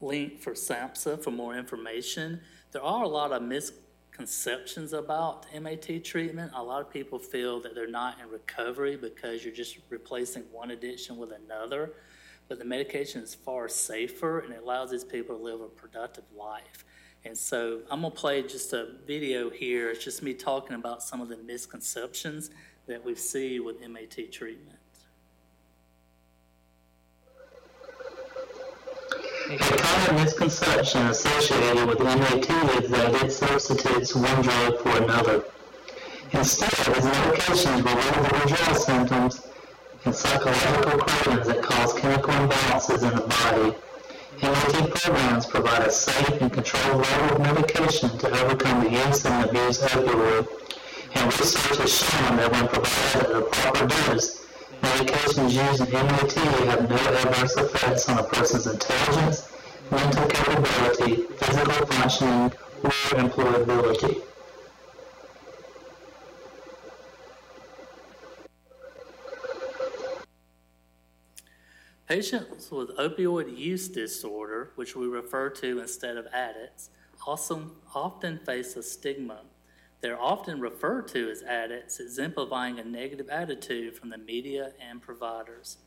link 0.00 0.40
for 0.40 0.52
SAMHSA 0.52 1.24
for 1.24 1.32
more 1.32 1.56
information. 1.56 2.40
There 2.70 2.82
are 2.82 3.02
a 3.02 3.08
lot 3.08 3.32
of 3.32 3.42
misconceptions 3.42 4.92
about 4.92 5.46
MAT 5.60 6.04
treatment. 6.04 6.52
A 6.54 6.62
lot 6.62 6.82
of 6.82 6.90
people 6.90 7.18
feel 7.18 7.58
that 7.62 7.74
they're 7.74 7.88
not 7.88 8.20
in 8.20 8.30
recovery 8.30 8.96
because 8.96 9.44
you're 9.44 9.54
just 9.54 9.78
replacing 9.90 10.44
one 10.52 10.70
addiction 10.70 11.16
with 11.16 11.32
another. 11.32 11.94
But 12.48 12.60
the 12.60 12.64
medication 12.64 13.22
is 13.22 13.34
far 13.34 13.68
safer 13.68 14.40
and 14.40 14.52
it 14.52 14.62
allows 14.62 14.90
these 14.92 15.04
people 15.04 15.36
to 15.36 15.42
live 15.42 15.60
a 15.62 15.68
productive 15.68 16.24
life. 16.36 16.84
And 17.26 17.36
so 17.36 17.80
I'm 17.90 18.02
going 18.02 18.12
to 18.12 18.18
play 18.18 18.42
just 18.42 18.72
a 18.74 18.88
video 19.06 19.48
here. 19.48 19.90
It's 19.90 20.04
just 20.04 20.22
me 20.22 20.34
talking 20.34 20.76
about 20.76 21.02
some 21.02 21.22
of 21.22 21.28
the 21.28 21.38
misconceptions 21.38 22.50
that 22.86 23.02
we 23.02 23.14
see 23.14 23.60
with 23.60 23.76
MAT 23.80 24.30
treatment. 24.30 24.78
A 29.50 29.58
common 29.58 30.22
misconception 30.22 31.06
associated 31.06 31.86
with 31.86 31.98
MAT 32.00 32.50
is 32.82 32.90
that 32.90 33.22
it 33.24 33.30
substitutes 33.30 34.14
one 34.14 34.42
drug 34.42 34.78
for 34.80 35.02
another. 35.02 35.44
Instead, 36.32 36.70
these 36.94 37.04
medications 37.04 37.84
relieve 37.84 38.14
the 38.14 38.30
withdrawal 38.32 38.74
symptoms 38.74 39.46
and 40.04 40.14
psychological 40.14 40.98
cravings 40.98 41.46
that 41.46 41.62
cause 41.62 41.92
chemical 41.94 42.32
imbalances 42.32 43.02
in 43.02 43.16
the 43.16 43.26
body. 43.26 43.76
MAT 44.44 44.94
programs 44.94 45.46
provide 45.46 45.86
a 45.86 45.90
safe 45.90 46.40
and 46.40 46.52
controlled 46.52 47.02
level 47.02 47.36
of 47.36 47.40
medication 47.40 48.10
to 48.18 48.28
overcome 48.42 48.84
the 48.84 48.90
use 48.90 49.24
and 49.24 49.48
abuse 49.48 49.82
of 49.82 49.90
opioid. 49.90 50.46
And 51.14 51.26
research 51.38 51.78
has 51.78 51.92
shown 51.98 52.36
that 52.36 52.52
when 52.52 52.68
provided 52.68 53.30
at 53.30 53.36
a 53.36 53.42
proper 53.42 53.86
dose, 53.86 54.44
Medications 54.84 55.52
used 55.52 55.80
in 55.80 55.92
MAT 55.92 56.32
have 56.68 56.90
no 56.90 56.96
adverse 56.96 57.56
effects 57.56 58.06
on 58.10 58.18
a 58.18 58.22
person's 58.22 58.66
intelligence, 58.66 59.50
mental 59.90 60.26
capability, 60.26 61.22
physical 61.38 61.86
functioning, 61.86 62.52
or 62.82 62.90
employability. 62.90 64.33
Patients 72.08 72.70
with 72.70 72.96
opioid 72.96 73.56
use 73.56 73.88
disorder, 73.88 74.72
which 74.74 74.94
we 74.94 75.06
refer 75.06 75.48
to 75.50 75.80
instead 75.80 76.16
of 76.16 76.26
addicts, 76.32 76.90
also 77.26 77.70
often 77.94 78.38
face 78.44 78.76
a 78.76 78.82
stigma 78.82 79.40
they're 80.04 80.20
often 80.20 80.60
referred 80.60 81.08
to 81.08 81.30
as 81.30 81.42
addicts, 81.42 81.98
exemplifying 81.98 82.78
a 82.78 82.84
negative 82.84 83.30
attitude 83.30 83.96
from 83.96 84.10
the 84.10 84.18
media 84.18 84.72
and 84.78 85.00
providers. 85.00 85.78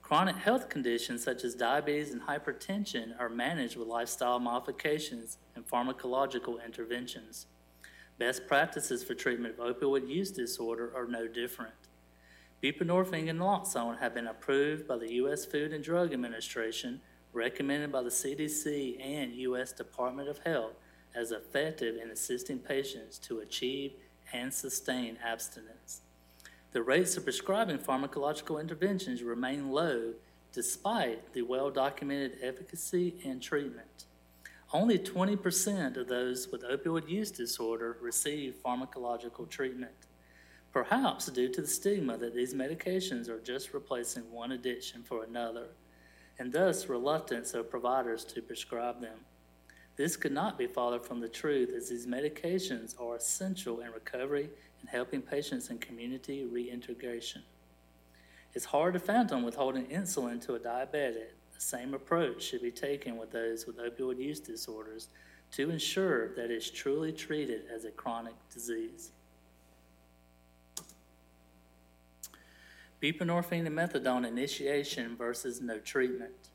Chronic 0.00 0.36
health 0.36 0.70
conditions 0.70 1.22
such 1.22 1.44
as 1.44 1.54
diabetes 1.54 2.10
and 2.10 2.22
hypertension 2.22 3.12
are 3.20 3.28
managed 3.28 3.76
with 3.76 3.86
lifestyle 3.86 4.40
modifications 4.40 5.36
and 5.54 5.68
pharmacological 5.68 6.64
interventions. 6.64 7.48
Best 8.16 8.46
practices 8.48 9.04
for 9.04 9.12
treatment 9.12 9.58
of 9.58 9.76
opioid 9.76 10.08
use 10.08 10.30
disorder 10.30 10.90
are 10.96 11.06
no 11.06 11.28
different. 11.28 11.79
Buprenorphine 12.62 13.30
and 13.30 13.40
naloxone 13.40 13.98
have 14.00 14.12
been 14.12 14.26
approved 14.26 14.86
by 14.86 14.98
the 14.98 15.14
U.S. 15.14 15.46
Food 15.46 15.72
and 15.72 15.82
Drug 15.82 16.12
Administration, 16.12 17.00
recommended 17.32 17.90
by 17.90 18.02
the 18.02 18.10
CDC 18.10 19.02
and 19.02 19.32
U.S. 19.32 19.72
Department 19.72 20.28
of 20.28 20.38
Health 20.38 20.74
as 21.14 21.32
effective 21.32 21.96
in 21.96 22.10
assisting 22.10 22.58
patients 22.58 23.16
to 23.20 23.38
achieve 23.38 23.92
and 24.34 24.52
sustain 24.52 25.16
abstinence. 25.24 26.02
The 26.72 26.82
rates 26.82 27.16
of 27.16 27.24
prescribing 27.24 27.78
pharmacological 27.78 28.60
interventions 28.60 29.22
remain 29.22 29.70
low 29.70 30.12
despite 30.52 31.32
the 31.32 31.42
well 31.42 31.70
documented 31.70 32.38
efficacy 32.42 33.14
and 33.24 33.40
treatment. 33.40 34.04
Only 34.72 34.98
20% 34.98 35.96
of 35.96 36.08
those 36.08 36.48
with 36.52 36.62
opioid 36.62 37.08
use 37.08 37.30
disorder 37.30 37.96
receive 38.02 38.56
pharmacological 38.64 39.48
treatment, 39.48 39.94
perhaps 40.72 41.26
due 41.26 41.48
to 41.48 41.62
the 41.62 41.66
stigma 41.66 42.16
that 42.16 42.34
these 42.34 42.54
medications 42.54 43.28
are 43.28 43.40
just 43.40 43.74
replacing 43.74 44.30
one 44.30 44.52
addiction 44.52 45.02
for 45.02 45.24
another, 45.24 45.68
and 46.38 46.52
thus 46.52 46.88
reluctance 46.88 47.54
of 47.54 47.70
providers 47.70 48.24
to 48.24 48.40
prescribe 48.40 49.00
them. 49.00 49.18
This 49.96 50.16
could 50.16 50.32
not 50.32 50.56
be 50.56 50.66
farther 50.66 51.00
from 51.00 51.20
the 51.20 51.28
truth, 51.28 51.74
as 51.76 51.88
these 51.88 52.06
medications 52.06 52.98
are 53.00 53.16
essential 53.16 53.80
in 53.80 53.90
recovery 53.90 54.48
and 54.80 54.88
helping 54.88 55.20
patients 55.20 55.68
in 55.68 55.78
community 55.78 56.44
reintegration. 56.44 57.42
It's 58.54 58.64
hard 58.64 58.94
to 58.94 59.00
fathom 59.00 59.42
withholding 59.42 59.86
insulin 59.86 60.40
to 60.46 60.54
a 60.54 60.58
diabetic. 60.58 61.32
The 61.52 61.60
same 61.60 61.94
approach 61.94 62.42
should 62.42 62.62
be 62.62 62.70
taken 62.70 63.18
with 63.18 63.30
those 63.30 63.66
with 63.66 63.78
opioid 63.78 64.18
use 64.18 64.40
disorders 64.40 65.08
to 65.52 65.70
ensure 65.70 66.34
that 66.34 66.50
it's 66.50 66.70
truly 66.70 67.12
treated 67.12 67.62
as 67.72 67.84
a 67.84 67.90
chronic 67.90 68.34
disease. 68.52 69.12
Buprenorphine 73.02 73.66
and 73.66 73.76
methadone 73.76 74.26
initiation 74.26 75.16
versus 75.16 75.60
no 75.60 75.78
treatment. 75.78 76.50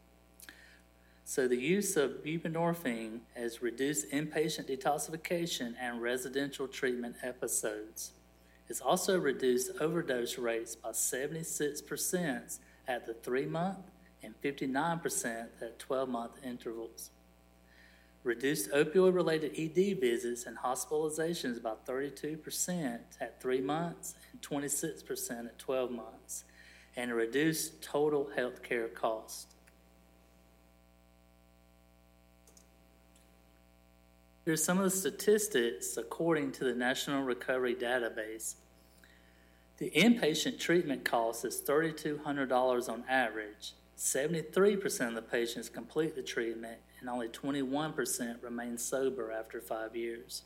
So 1.23 1.47
the 1.47 1.57
use 1.57 1.97
of 1.97 2.23
buprenorphine 2.23 3.21
has 3.35 3.63
reduced 3.63 4.11
inpatient 4.11 4.69
detoxification 4.69 5.73
and 5.81 5.99
residential 5.99 6.67
treatment 6.67 7.15
episodes. 7.23 8.11
It's 8.69 8.79
also 8.79 9.19
reduced 9.19 9.71
overdose 9.79 10.37
rates 10.37 10.75
by 10.75 10.89
76% 10.89 12.59
at 12.87 13.07
the 13.07 13.13
three 13.15 13.47
month 13.47 13.79
and 14.21 14.39
59% 14.41 15.47
at 15.61 15.79
12 15.79 16.09
month 16.09 16.33
intervals. 16.43 17.09
Reduced 18.23 18.71
opioid 18.71 19.13
related 19.13 19.51
ED 19.57 19.99
visits 19.99 20.45
and 20.45 20.57
hospitalizations 20.57 21.61
by 21.61 21.73
32% 21.87 22.99
at 23.21 23.41
three 23.41 23.61
months 23.61 24.15
26% 24.45 25.45
at 25.45 25.57
12 25.57 25.91
months, 25.91 26.43
and 26.95 27.11
a 27.11 27.13
reduced 27.13 27.81
total 27.81 28.29
health 28.35 28.61
care 28.63 28.87
cost. 28.87 29.55
Here's 34.45 34.63
some 34.63 34.77
of 34.77 34.83
the 34.83 34.91
statistics 34.91 35.97
according 35.97 36.51
to 36.53 36.65
the 36.65 36.75
National 36.75 37.23
Recovery 37.23 37.73
Database. 37.73 38.55
The 39.77 39.89
inpatient 39.89 40.59
treatment 40.59 41.03
cost 41.03 41.43
is 41.43 41.61
$3,200 41.61 42.87
on 42.87 43.03
average. 43.09 43.73
73% 43.97 45.07
of 45.07 45.15
the 45.15 45.21
patients 45.21 45.67
complete 45.67 46.15
the 46.15 46.21
treatment, 46.21 46.77
and 46.99 47.09
only 47.09 47.27
21% 47.27 48.43
remain 48.43 48.77
sober 48.77 49.31
after 49.31 49.59
five 49.59 49.95
years. 49.95 50.43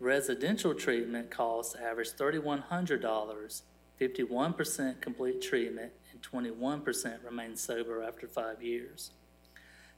Residential 0.00 0.74
treatment 0.74 1.30
costs 1.30 1.76
average 1.76 2.12
$3,100. 2.12 3.62
51% 4.00 5.00
complete 5.02 5.42
treatment, 5.42 5.92
and 6.10 6.22
21% 6.22 7.22
remain 7.22 7.54
sober 7.54 8.02
after 8.02 8.26
five 8.26 8.62
years. 8.62 9.10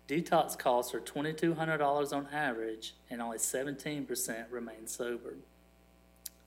Detox 0.08 0.58
costs 0.58 0.92
are 0.92 1.00
$2,200 1.00 2.12
on 2.12 2.26
average, 2.32 2.96
and 3.10 3.22
only 3.22 3.38
17% 3.38 4.46
remain 4.50 4.88
sober. 4.88 5.36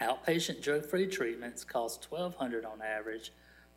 Outpatient 0.01 0.62
drug 0.62 0.85
free 0.85 1.07
treatments 1.07 1.63
cost 1.63 2.09
$1,200 2.12 2.65
on 2.65 2.81
average, 2.81 3.31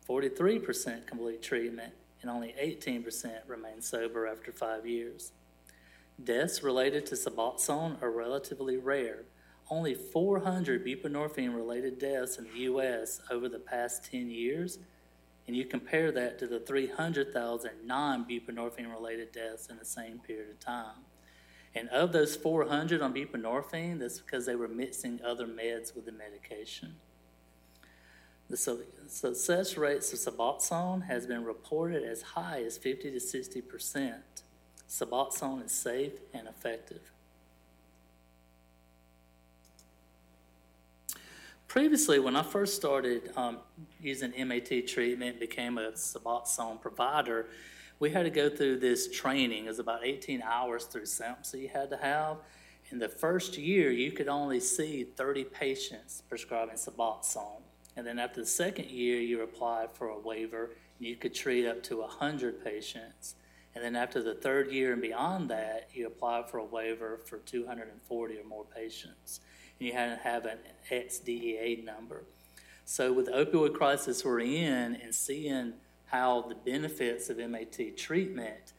43% 0.07 1.07
complete 1.07 1.41
treatment, 1.41 1.93
and 2.21 2.29
only 2.29 2.53
18% 2.61 3.31
remain 3.47 3.81
sober 3.81 4.27
after 4.27 4.51
five 4.51 4.85
years. 4.85 5.31
Deaths 6.21 6.61
related 6.61 7.05
to 7.05 7.15
Suboxone 7.15 8.01
are 8.01 8.11
relatively 8.11 8.75
rare. 8.75 9.23
Only 9.69 9.93
400 9.93 10.85
buprenorphine 10.85 11.55
related 11.55 11.99
deaths 11.99 12.37
in 12.37 12.45
the 12.45 12.59
U.S. 12.61 13.21
over 13.29 13.47
the 13.47 13.59
past 13.59 14.09
10 14.11 14.29
years 14.29 14.79
and 15.49 15.57
you 15.57 15.65
compare 15.65 16.11
that 16.11 16.37
to 16.37 16.45
the 16.45 16.59
300,000 16.59 17.71
non 17.83 18.23
buprenorphine 18.23 18.93
related 18.93 19.31
deaths 19.31 19.65
in 19.67 19.79
the 19.79 19.83
same 19.83 20.19
period 20.19 20.47
of 20.47 20.59
time. 20.59 21.01
And 21.73 21.89
of 21.89 22.11
those 22.11 22.35
400 22.35 23.01
on 23.01 23.15
buprenorphine, 23.15 23.97
that's 23.97 24.19
because 24.19 24.45
they 24.45 24.53
were 24.53 24.67
mixing 24.67 25.19
other 25.25 25.47
meds 25.47 25.95
with 25.95 26.05
the 26.05 26.11
medication. 26.11 26.97
The 28.47 28.57
success 29.07 29.75
rates 29.75 30.13
of 30.13 30.35
Suboxone 30.35 31.07
has 31.07 31.25
been 31.25 31.43
reported 31.43 32.03
as 32.03 32.21
high 32.21 32.61
as 32.63 32.77
50 32.77 33.09
to 33.09 33.19
60 33.19 33.61
percent. 33.61 34.43
Suboxone 34.87 35.65
is 35.65 35.71
safe 35.71 36.13
and 36.31 36.47
effective. 36.47 37.11
Previously, 41.69 42.17
when 42.17 42.35
I 42.35 42.41
first 42.41 42.75
started 42.75 43.31
um, 43.37 43.59
using 44.01 44.33
MAT 44.47 44.87
treatment, 44.87 45.33
and 45.33 45.39
became 45.39 45.77
a 45.77 45.91
Suboxone 45.91 46.81
provider, 46.81 47.45
we 47.99 48.09
had 48.09 48.23
to 48.23 48.31
go 48.31 48.49
through 48.49 48.79
this 48.79 49.07
training. 49.15 49.65
It 49.65 49.67
was 49.67 49.77
about 49.77 50.03
18 50.03 50.41
hours 50.41 50.85
through 50.85 51.03
SAMHSA 51.03 51.61
you 51.61 51.67
had 51.67 51.91
to 51.91 51.97
have. 51.97 52.37
In 52.89 52.97
the 52.97 53.07
first 53.07 53.55
year, 53.55 53.91
you 53.91 54.11
could 54.11 54.27
only 54.27 54.59
see 54.59 55.03
30 55.03 55.43
patients 55.43 56.23
prescribing 56.27 56.73
Suboxone. 56.73 57.61
And 57.95 58.07
then 58.07 58.17
after 58.17 58.41
the 58.41 58.47
second 58.47 58.89
year, 58.89 59.21
you 59.21 59.43
applied 59.43 59.91
for 59.91 60.07
a 60.07 60.17
waiver, 60.17 60.71
and 60.97 61.07
you 61.07 61.17
could 61.17 61.35
treat 61.35 61.67
up 61.67 61.83
to 61.83 61.99
100 61.99 62.63
patients. 62.63 63.35
And 63.75 63.83
then 63.83 63.95
after 63.95 64.23
the 64.23 64.33
third 64.33 64.71
year 64.71 64.93
and 64.93 65.01
beyond 65.03 65.51
that, 65.51 65.89
you 65.93 66.07
applied 66.07 66.49
for 66.49 66.57
a 66.57 66.65
waiver 66.65 67.19
for 67.27 67.37
240 67.37 68.37
or 68.39 68.43
more 68.45 68.65
patients 68.75 69.41
and 69.79 69.87
you 69.87 69.93
had 69.93 70.15
to 70.15 70.21
have 70.23 70.45
an 70.45 70.57
XDEA 70.91 71.83
number. 71.83 72.23
So 72.85 73.13
with 73.13 73.27
the 73.27 73.31
opioid 73.33 73.75
crisis 73.75 74.25
we're 74.25 74.39
in 74.41 74.95
and 74.95 75.13
seeing 75.13 75.73
how 76.05 76.41
the 76.41 76.55
benefits 76.55 77.29
of 77.29 77.37
MAT 77.37 77.97
treatment, 77.97 78.73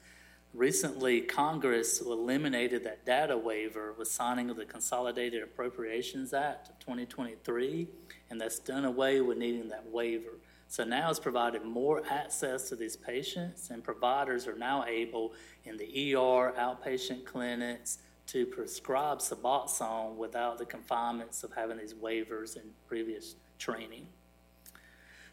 recently 0.53 1.21
Congress 1.21 2.01
eliminated 2.01 2.85
that 2.85 3.07
data 3.07 3.39
waiver 3.39 3.95
with 3.97 4.09
signing 4.09 4.51
of 4.51 4.57
the 4.57 4.65
Consolidated 4.65 5.43
Appropriations 5.43 6.35
Act 6.35 6.71
of 6.71 6.79
2023, 6.81 7.87
and 8.31 8.41
that's 8.41 8.59
done 8.59 8.85
away 8.85 9.21
with 9.21 9.39
needing 9.39 9.69
that 9.69 9.87
waiver. 9.91 10.41
So 10.67 10.85
now 10.85 11.11
it's 11.11 11.21
provided 11.21 11.65
more 11.65 12.03
access 12.09 12.69
to 12.69 12.77
these 12.77 12.97
patients, 12.97 13.71
and 13.71 13.83
providers 13.83 14.47
are 14.47 14.57
now 14.57 14.85
able 14.87 15.35
in 15.65 15.77
the 15.77 16.15
ER, 16.15 16.53
outpatient 16.59 17.25
clinics, 17.25 17.99
to 18.31 18.47
prescribe 18.47 19.19
Suboxone 19.19 20.15
without 20.15 20.59
the 20.59 20.65
confinements 20.65 21.43
of 21.43 21.53
having 21.53 21.79
these 21.79 21.95
waivers 21.95 22.55
and 22.55 22.71
previous 22.87 23.35
training. 23.59 24.07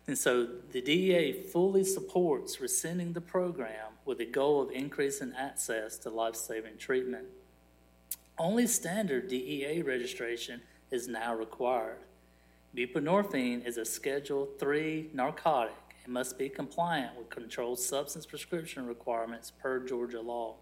And 0.07 0.17
so 0.17 0.47
the 0.71 0.81
DEA 0.81 1.33
fully 1.33 1.83
supports 1.83 2.60
rescinding 2.60 3.13
the 3.13 3.21
program 3.21 3.93
with 4.05 4.17
the 4.17 4.25
goal 4.25 4.62
of 4.62 4.71
increasing 4.71 5.33
access 5.38 5.97
to 5.99 6.10
life 6.10 6.36
saving 6.36 6.77
treatment. 6.77 7.25
Only 8.39 8.65
standard 8.65 9.27
DEA 9.27 9.83
registration 9.83 10.62
is 10.89 11.07
now 11.07 11.36
required. 11.36 11.99
Buprenorphine 12.75 13.65
is 13.65 13.77
a 13.77 13.86
Schedule 13.86 14.47
III 14.62 15.10
narcotic 15.13 15.75
and 16.03 16.13
must 16.13 16.38
be 16.38 16.49
compliant 16.49 17.17
with 17.17 17.29
controlled 17.29 17.79
substance 17.79 18.25
prescription 18.25 18.88
requirements 18.88 19.51
per 19.51 19.79
Georgia 19.86 20.21
law. 20.21 20.55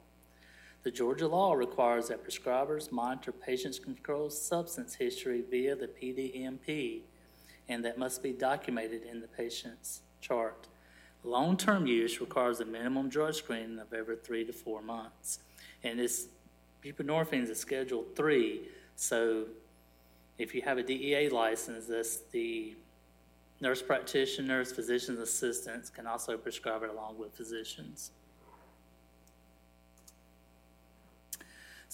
The 0.85 0.91
Georgia 0.91 1.27
law 1.27 1.53
requires 1.53 2.09
that 2.09 2.23
prescribers 2.23 2.91
monitor 2.91 3.31
patients' 3.31 3.79
controlled 3.79 4.33
substance 4.33 4.93
history 4.93 5.43
via 5.49 5.75
the 5.75 5.87
PDMP, 5.87 7.01
and 7.67 7.83
that 7.83 7.97
must 7.97 8.21
be 8.21 8.31
documented 8.31 9.01
in 9.01 9.19
the 9.19 9.27
patient's 9.27 10.01
chart. 10.21 10.67
Long 11.23 11.57
term 11.57 11.87
use 11.87 12.21
requires 12.21 12.59
a 12.59 12.65
minimum 12.65 13.09
drug 13.09 13.33
screening 13.33 13.79
of 13.79 13.93
every 13.93 14.17
three 14.17 14.45
to 14.45 14.53
four 14.53 14.83
months. 14.83 15.39
And 15.83 15.97
this 15.97 16.27
buprenorphine 16.83 17.41
is 17.41 17.49
a 17.49 17.55
Schedule 17.55 18.05
3, 18.15 18.69
so 18.95 19.45
if 20.37 20.53
you 20.53 20.61
have 20.61 20.77
a 20.77 20.83
DEA 20.83 21.29
license, 21.29 21.87
this, 21.87 22.21
the 22.29 22.75
nurse 23.59 23.81
practitioners, 23.81 24.71
physician's 24.71 25.17
assistants 25.17 25.89
can 25.89 26.05
also 26.05 26.37
prescribe 26.37 26.83
it 26.83 26.91
along 26.91 27.17
with 27.17 27.33
physicians. 27.33 28.11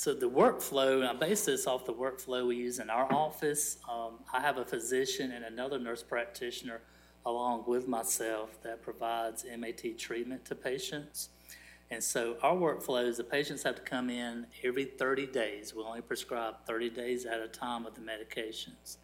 So 0.01 0.15
the 0.15 0.27
workflow, 0.27 1.07
I 1.07 1.13
base 1.13 1.45
this 1.45 1.67
off 1.67 1.85
the 1.85 1.93
workflow 1.93 2.47
we 2.47 2.55
use 2.55 2.79
in 2.79 2.89
our 2.89 3.13
office. 3.13 3.77
Um, 3.87 4.13
I 4.33 4.41
have 4.41 4.57
a 4.57 4.65
physician 4.65 5.31
and 5.31 5.45
another 5.45 5.77
nurse 5.77 6.01
practitioner 6.01 6.81
along 7.23 7.65
with 7.67 7.87
myself 7.87 8.59
that 8.63 8.81
provides 8.81 9.45
MAT 9.45 9.99
treatment 9.99 10.43
to 10.45 10.55
patients. 10.55 11.29
And 11.91 12.03
so 12.03 12.37
our 12.41 12.55
workflow 12.55 13.07
is 13.07 13.17
the 13.17 13.23
patients 13.23 13.61
have 13.61 13.75
to 13.75 13.83
come 13.83 14.09
in 14.09 14.47
every 14.63 14.85
30 14.85 15.27
days. 15.27 15.75
We 15.75 15.83
only 15.83 16.01
prescribe 16.01 16.55
30 16.65 16.89
days 16.89 17.27
at 17.27 17.39
a 17.39 17.47
time 17.47 17.85
of 17.85 17.93
the 17.93 18.01
medications. 18.01 18.97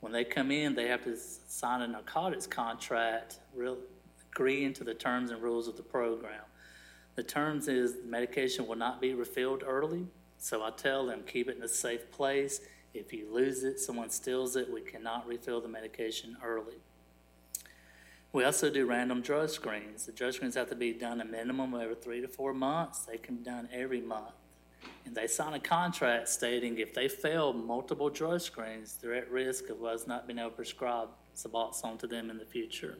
When 0.00 0.10
they 0.10 0.24
come 0.24 0.50
in, 0.50 0.74
they 0.74 0.88
have 0.88 1.04
to 1.04 1.18
sign 1.18 1.82
a 1.82 1.86
narcotics 1.86 2.46
contract, 2.46 3.40
real, 3.54 3.76
agreeing 4.32 4.72
to 4.72 4.84
the 4.84 4.94
terms 4.94 5.32
and 5.32 5.42
rules 5.42 5.68
of 5.68 5.76
the 5.76 5.82
program. 5.82 6.44
The 7.14 7.24
terms 7.24 7.68
is 7.68 7.96
medication 8.06 8.66
will 8.66 8.76
not 8.76 9.02
be 9.02 9.12
refilled 9.12 9.64
early, 9.66 10.06
so 10.40 10.64
I 10.64 10.70
tell 10.70 11.06
them 11.06 11.22
keep 11.26 11.48
it 11.48 11.58
in 11.58 11.62
a 11.62 11.68
safe 11.68 12.10
place. 12.10 12.60
If 12.94 13.12
you 13.12 13.32
lose 13.32 13.62
it, 13.62 13.78
someone 13.78 14.10
steals 14.10 14.56
it, 14.56 14.72
we 14.72 14.80
cannot 14.80 15.28
refill 15.28 15.60
the 15.60 15.68
medication 15.68 16.36
early. 16.42 16.78
We 18.32 18.44
also 18.44 18.70
do 18.70 18.86
random 18.86 19.20
drug 19.20 19.50
screens. 19.50 20.06
The 20.06 20.12
drug 20.12 20.32
screens 20.32 20.54
have 20.54 20.70
to 20.70 20.74
be 20.74 20.92
done 20.92 21.20
a 21.20 21.24
minimum 21.24 21.74
of 21.74 21.82
every 21.82 21.96
three 21.96 22.20
to 22.22 22.28
four 22.28 22.54
months. 22.54 23.00
They 23.00 23.18
can 23.18 23.36
be 23.36 23.44
done 23.44 23.68
every 23.70 24.00
month. 24.00 24.32
And 25.04 25.14
they 25.14 25.26
sign 25.26 25.52
a 25.52 25.60
contract 25.60 26.28
stating 26.28 26.78
if 26.78 26.94
they 26.94 27.08
fail 27.08 27.52
multiple 27.52 28.08
drug 28.08 28.40
screens, 28.40 28.98
they're 29.00 29.14
at 29.14 29.30
risk 29.30 29.68
of 29.68 29.84
us 29.84 30.06
not 30.06 30.26
being 30.26 30.38
able 30.38 30.50
to 30.50 30.56
prescribe 30.56 31.08
Suboxone 31.36 31.98
to 31.98 32.06
them 32.06 32.30
in 32.30 32.38
the 32.38 32.44
future. 32.46 32.96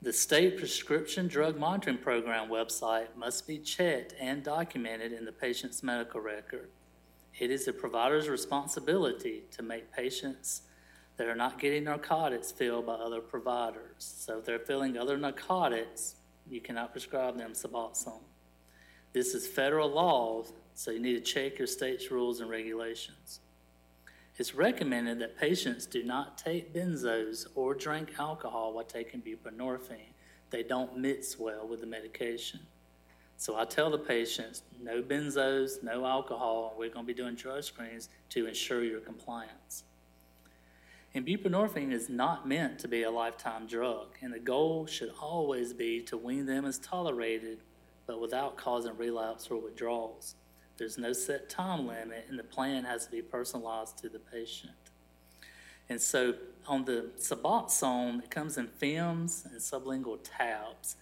The 0.00 0.12
state 0.12 0.56
prescription 0.56 1.26
drug 1.26 1.58
monitoring 1.58 1.98
program 1.98 2.48
website 2.48 3.08
must 3.16 3.48
be 3.48 3.58
checked 3.58 4.14
and 4.20 4.44
documented 4.44 5.12
in 5.12 5.24
the 5.24 5.32
patient's 5.32 5.82
medical 5.82 6.20
record. 6.20 6.68
It 7.36 7.50
is 7.50 7.64
the 7.64 7.72
provider's 7.72 8.28
responsibility 8.28 9.42
to 9.50 9.62
make 9.64 9.92
patients 9.92 10.62
that 11.16 11.26
are 11.26 11.34
not 11.34 11.58
getting 11.58 11.82
narcotics 11.82 12.52
filled 12.52 12.86
by 12.86 12.92
other 12.92 13.20
providers. 13.20 13.90
So 13.98 14.38
if 14.38 14.44
they're 14.44 14.60
filling 14.60 14.96
other 14.96 15.16
narcotics, 15.16 16.14
you 16.48 16.60
cannot 16.60 16.92
prescribe 16.92 17.36
them 17.36 17.54
Suboxone. 17.54 18.22
This 19.12 19.34
is 19.34 19.48
federal 19.48 19.90
law, 19.90 20.44
so 20.74 20.92
you 20.92 21.00
need 21.00 21.14
to 21.14 21.20
check 21.20 21.58
your 21.58 21.66
state's 21.66 22.12
rules 22.12 22.38
and 22.38 22.48
regulations. 22.48 23.40
It's 24.38 24.54
recommended 24.54 25.18
that 25.18 25.36
patients 25.36 25.84
do 25.84 26.04
not 26.04 26.38
take 26.38 26.72
benzos 26.72 27.46
or 27.56 27.74
drink 27.74 28.12
alcohol 28.20 28.72
while 28.72 28.84
taking 28.84 29.20
buprenorphine. 29.20 30.14
They 30.50 30.62
don't 30.62 30.96
mix 30.96 31.36
well 31.36 31.66
with 31.66 31.80
the 31.80 31.86
medication. 31.86 32.60
So 33.36 33.58
I 33.58 33.64
tell 33.64 33.90
the 33.90 33.98
patients, 33.98 34.62
no 34.80 35.02
benzos, 35.02 35.82
no 35.82 36.06
alcohol. 36.06 36.74
We're 36.78 36.90
going 36.90 37.04
to 37.04 37.12
be 37.12 37.20
doing 37.20 37.34
drug 37.34 37.64
screens 37.64 38.08
to 38.30 38.46
ensure 38.46 38.84
your 38.84 39.00
compliance. 39.00 39.82
And 41.14 41.26
buprenorphine 41.26 41.92
is 41.92 42.08
not 42.08 42.46
meant 42.46 42.78
to 42.80 42.88
be 42.88 43.02
a 43.02 43.10
lifetime 43.10 43.66
drug, 43.66 44.08
and 44.22 44.32
the 44.32 44.38
goal 44.38 44.86
should 44.86 45.10
always 45.20 45.72
be 45.72 46.00
to 46.02 46.16
wean 46.16 46.46
them 46.46 46.64
as 46.64 46.78
tolerated, 46.78 47.58
but 48.06 48.20
without 48.20 48.56
causing 48.56 48.96
relapse 48.96 49.48
or 49.50 49.60
withdrawals. 49.60 50.36
There's 50.78 50.96
no 50.96 51.12
set 51.12 51.50
time 51.50 51.86
limit, 51.86 52.26
and 52.28 52.38
the 52.38 52.44
plan 52.44 52.84
has 52.84 53.06
to 53.06 53.10
be 53.10 53.20
personalized 53.20 53.98
to 53.98 54.08
the 54.08 54.20
patient. 54.20 54.72
And 55.88 56.00
so 56.00 56.34
on 56.66 56.84
the 56.84 57.10
Suboxone, 57.18 58.22
it 58.22 58.30
comes 58.30 58.58
in 58.58 58.68
films 58.68 59.46
and 59.50 59.60
sublingual 59.60 60.18
tabs. 60.22 60.96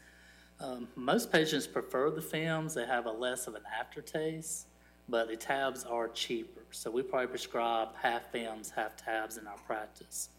Um, 0.60 0.88
most 0.96 1.30
patients 1.30 1.66
prefer 1.66 2.10
the 2.10 2.22
films, 2.22 2.74
they 2.74 2.86
have 2.86 3.04
a 3.04 3.10
less 3.10 3.46
of 3.46 3.54
an 3.54 3.62
aftertaste, 3.78 4.66
but 5.08 5.28
the 5.28 5.36
tabs 5.36 5.84
are 5.84 6.08
cheaper. 6.08 6.62
So 6.70 6.90
we 6.90 7.02
probably 7.02 7.28
prescribe 7.28 7.88
half 8.00 8.30
films, 8.32 8.72
half 8.74 8.96
tabs 8.96 9.36
in 9.36 9.46
our 9.46 9.58
practice. 9.66 10.30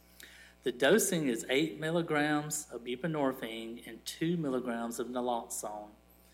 The 0.63 0.71
dosing 0.71 1.27
is 1.27 1.45
8 1.49 1.79
milligrams 1.79 2.67
of 2.73 2.83
buprenorphine 2.83 3.87
and 3.87 4.03
2 4.05 4.37
milligrams 4.37 4.99
of 4.99 5.07
naloxone 5.07 5.89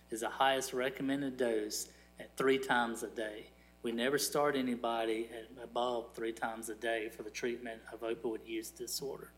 is 0.09 0.21
the 0.21 0.29
highest 0.29 0.73
recommended 0.73 1.37
dose 1.37 1.89
at 2.19 2.35
three 2.37 2.57
times 2.57 3.03
a 3.03 3.07
day. 3.07 3.47
We 3.81 3.91
never 3.91 4.17
start 4.17 4.55
anybody 4.55 5.29
at 5.31 5.63
above 5.63 6.13
three 6.13 6.31
times 6.31 6.69
a 6.69 6.75
day 6.75 7.09
for 7.09 7.23
the 7.23 7.29
treatment 7.29 7.81
of 7.91 8.01
opioid 8.01 8.47
use 8.47 8.69
disorder. 8.69 9.31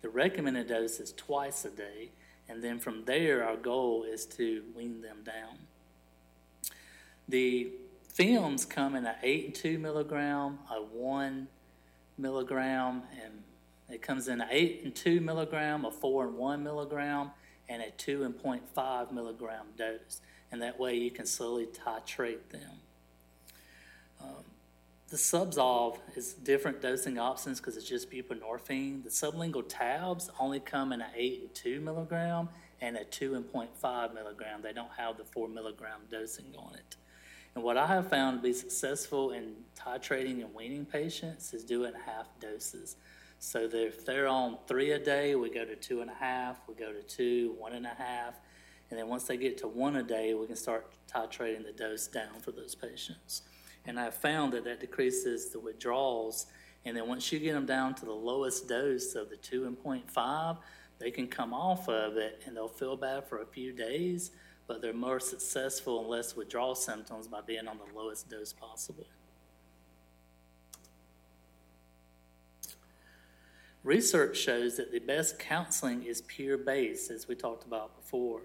The 0.00 0.08
recommended 0.08 0.68
dose 0.68 0.98
is 0.98 1.12
twice 1.12 1.64
a 1.64 1.70
day, 1.70 2.10
and 2.48 2.62
then 2.62 2.78
from 2.78 3.04
there, 3.04 3.44
our 3.46 3.56
goal 3.56 4.04
is 4.04 4.26
to 4.26 4.62
wean 4.74 5.02
them 5.02 5.18
down. 5.24 5.58
The 7.28 7.70
films 8.08 8.64
come 8.64 8.96
in 8.96 9.06
an 9.06 9.14
8 9.22 9.46
and 9.46 9.54
2 9.54 9.78
milligram, 9.78 10.58
a 10.70 10.82
1 10.82 11.48
milligram, 12.18 13.02
and 13.22 13.32
it 13.88 14.02
comes 14.02 14.28
in 14.28 14.40
an 14.40 14.48
8 14.50 14.80
and 14.84 14.94
2 14.94 15.20
milligram, 15.20 15.84
a 15.84 15.90
4 15.90 16.26
and 16.28 16.36
1 16.36 16.62
milligram, 16.62 17.30
and 17.68 17.82
a 17.82 17.90
2 17.90 18.24
and 18.24 18.34
0.5 18.34 19.12
milligram 19.12 19.66
dose 19.76 20.20
and 20.52 20.62
that 20.62 20.78
way 20.78 20.94
you 20.96 21.10
can 21.10 21.26
slowly 21.26 21.66
titrate 21.66 22.48
them. 22.50 22.70
Um, 24.20 24.44
the 25.08 25.16
Zubsolv 25.16 25.98
is 26.14 26.34
different 26.34 26.80
dosing 26.80 27.18
options 27.18 27.58
because 27.58 27.76
it's 27.76 27.88
just 27.88 28.10
buprenorphine. 28.10 29.02
The 29.02 29.10
sublingual 29.10 29.64
tabs 29.68 30.30
only 30.38 30.60
come 30.60 30.92
in 30.92 31.00
an 31.00 31.10
8 31.16 31.40
and 31.40 31.54
2 31.54 31.80
milligram 31.80 32.48
and 32.80 32.96
a 32.96 33.04
2 33.04 33.34
and 33.34 33.44
0.5 33.44 34.14
milligram. 34.14 34.60
They 34.62 34.72
don't 34.72 34.92
have 34.96 35.16
the 35.16 35.24
4 35.24 35.48
milligram 35.48 36.00
dosing 36.10 36.54
on 36.56 36.74
it. 36.74 36.96
And 37.54 37.64
what 37.64 37.76
I 37.76 37.86
have 37.86 38.08
found 38.08 38.38
to 38.38 38.42
be 38.42 38.52
successful 38.52 39.32
in 39.32 39.54
titrating 39.76 40.42
and 40.42 40.54
weaning 40.54 40.86
patients 40.86 41.52
is 41.52 41.64
doing 41.64 41.92
half 42.06 42.28
doses. 42.40 42.96
So 43.38 43.68
if 43.70 44.06
they're 44.06 44.28
on 44.28 44.58
three 44.66 44.92
a 44.92 44.98
day, 44.98 45.34
we 45.34 45.50
go 45.50 45.64
to 45.64 45.76
two 45.76 46.00
and 46.00 46.10
a 46.10 46.14
half, 46.14 46.56
we 46.68 46.74
go 46.74 46.92
to 46.92 47.02
two, 47.02 47.54
one 47.58 47.72
and 47.72 47.84
a 47.84 47.94
half, 47.98 48.34
and 48.92 48.98
then 48.98 49.08
once 49.08 49.24
they 49.24 49.38
get 49.38 49.56
to 49.56 49.68
one 49.68 49.96
a 49.96 50.02
day, 50.02 50.34
we 50.34 50.46
can 50.46 50.54
start 50.54 50.92
titrating 51.10 51.64
the 51.64 51.72
dose 51.72 52.06
down 52.06 52.40
for 52.42 52.52
those 52.52 52.74
patients. 52.74 53.40
And 53.86 53.98
I 53.98 54.10
found 54.10 54.52
that 54.52 54.64
that 54.64 54.80
decreases 54.80 55.48
the 55.48 55.58
withdrawals. 55.58 56.44
And 56.84 56.94
then 56.94 57.08
once 57.08 57.32
you 57.32 57.38
get 57.38 57.54
them 57.54 57.64
down 57.64 57.94
to 57.94 58.04
the 58.04 58.12
lowest 58.12 58.68
dose 58.68 59.14
of 59.14 59.30
the 59.30 59.38
2 59.38 59.64
and 59.64 59.78
0.5, 59.82 60.58
they 60.98 61.10
can 61.10 61.26
come 61.26 61.54
off 61.54 61.88
of 61.88 62.18
it 62.18 62.42
and 62.44 62.54
they'll 62.54 62.68
feel 62.68 62.94
bad 62.94 63.26
for 63.26 63.40
a 63.40 63.46
few 63.46 63.72
days, 63.72 64.32
but 64.66 64.82
they're 64.82 64.92
more 64.92 65.20
successful 65.20 66.00
and 66.00 66.08
less 66.10 66.36
withdrawal 66.36 66.74
symptoms 66.74 67.26
by 67.26 67.40
being 67.40 67.66
on 67.68 67.78
the 67.78 67.98
lowest 67.98 68.28
dose 68.28 68.52
possible. 68.52 69.06
Research 73.84 74.36
shows 74.36 74.76
that 74.76 74.92
the 74.92 74.98
best 74.98 75.38
counseling 75.38 76.02
is 76.02 76.20
peer 76.20 76.58
based, 76.58 77.10
as 77.10 77.26
we 77.26 77.34
talked 77.34 77.64
about 77.64 77.96
before 77.96 78.42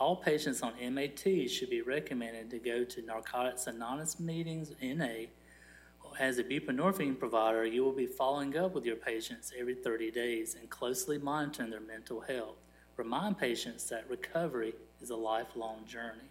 all 0.00 0.16
patients 0.16 0.62
on 0.62 0.74
MAT 0.94 1.50
should 1.50 1.70
be 1.70 1.82
recommended 1.82 2.50
to 2.50 2.58
go 2.58 2.84
to 2.84 3.02
Narcotics 3.02 3.66
Anonymous 3.66 4.20
meetings, 4.20 4.72
NA. 4.80 5.26
As 6.20 6.38
a 6.38 6.44
buprenorphine 6.44 7.18
provider, 7.18 7.64
you 7.64 7.84
will 7.84 7.92
be 7.92 8.06
following 8.06 8.56
up 8.56 8.74
with 8.74 8.84
your 8.84 8.96
patients 8.96 9.52
every 9.58 9.74
30 9.74 10.10
days 10.10 10.56
and 10.58 10.70
closely 10.70 11.18
monitoring 11.18 11.70
their 11.70 11.80
mental 11.80 12.20
health. 12.20 12.56
Remind 12.96 13.38
patients 13.38 13.88
that 13.88 14.08
recovery 14.08 14.74
is 15.00 15.10
a 15.10 15.16
lifelong 15.16 15.84
journey. 15.86 16.30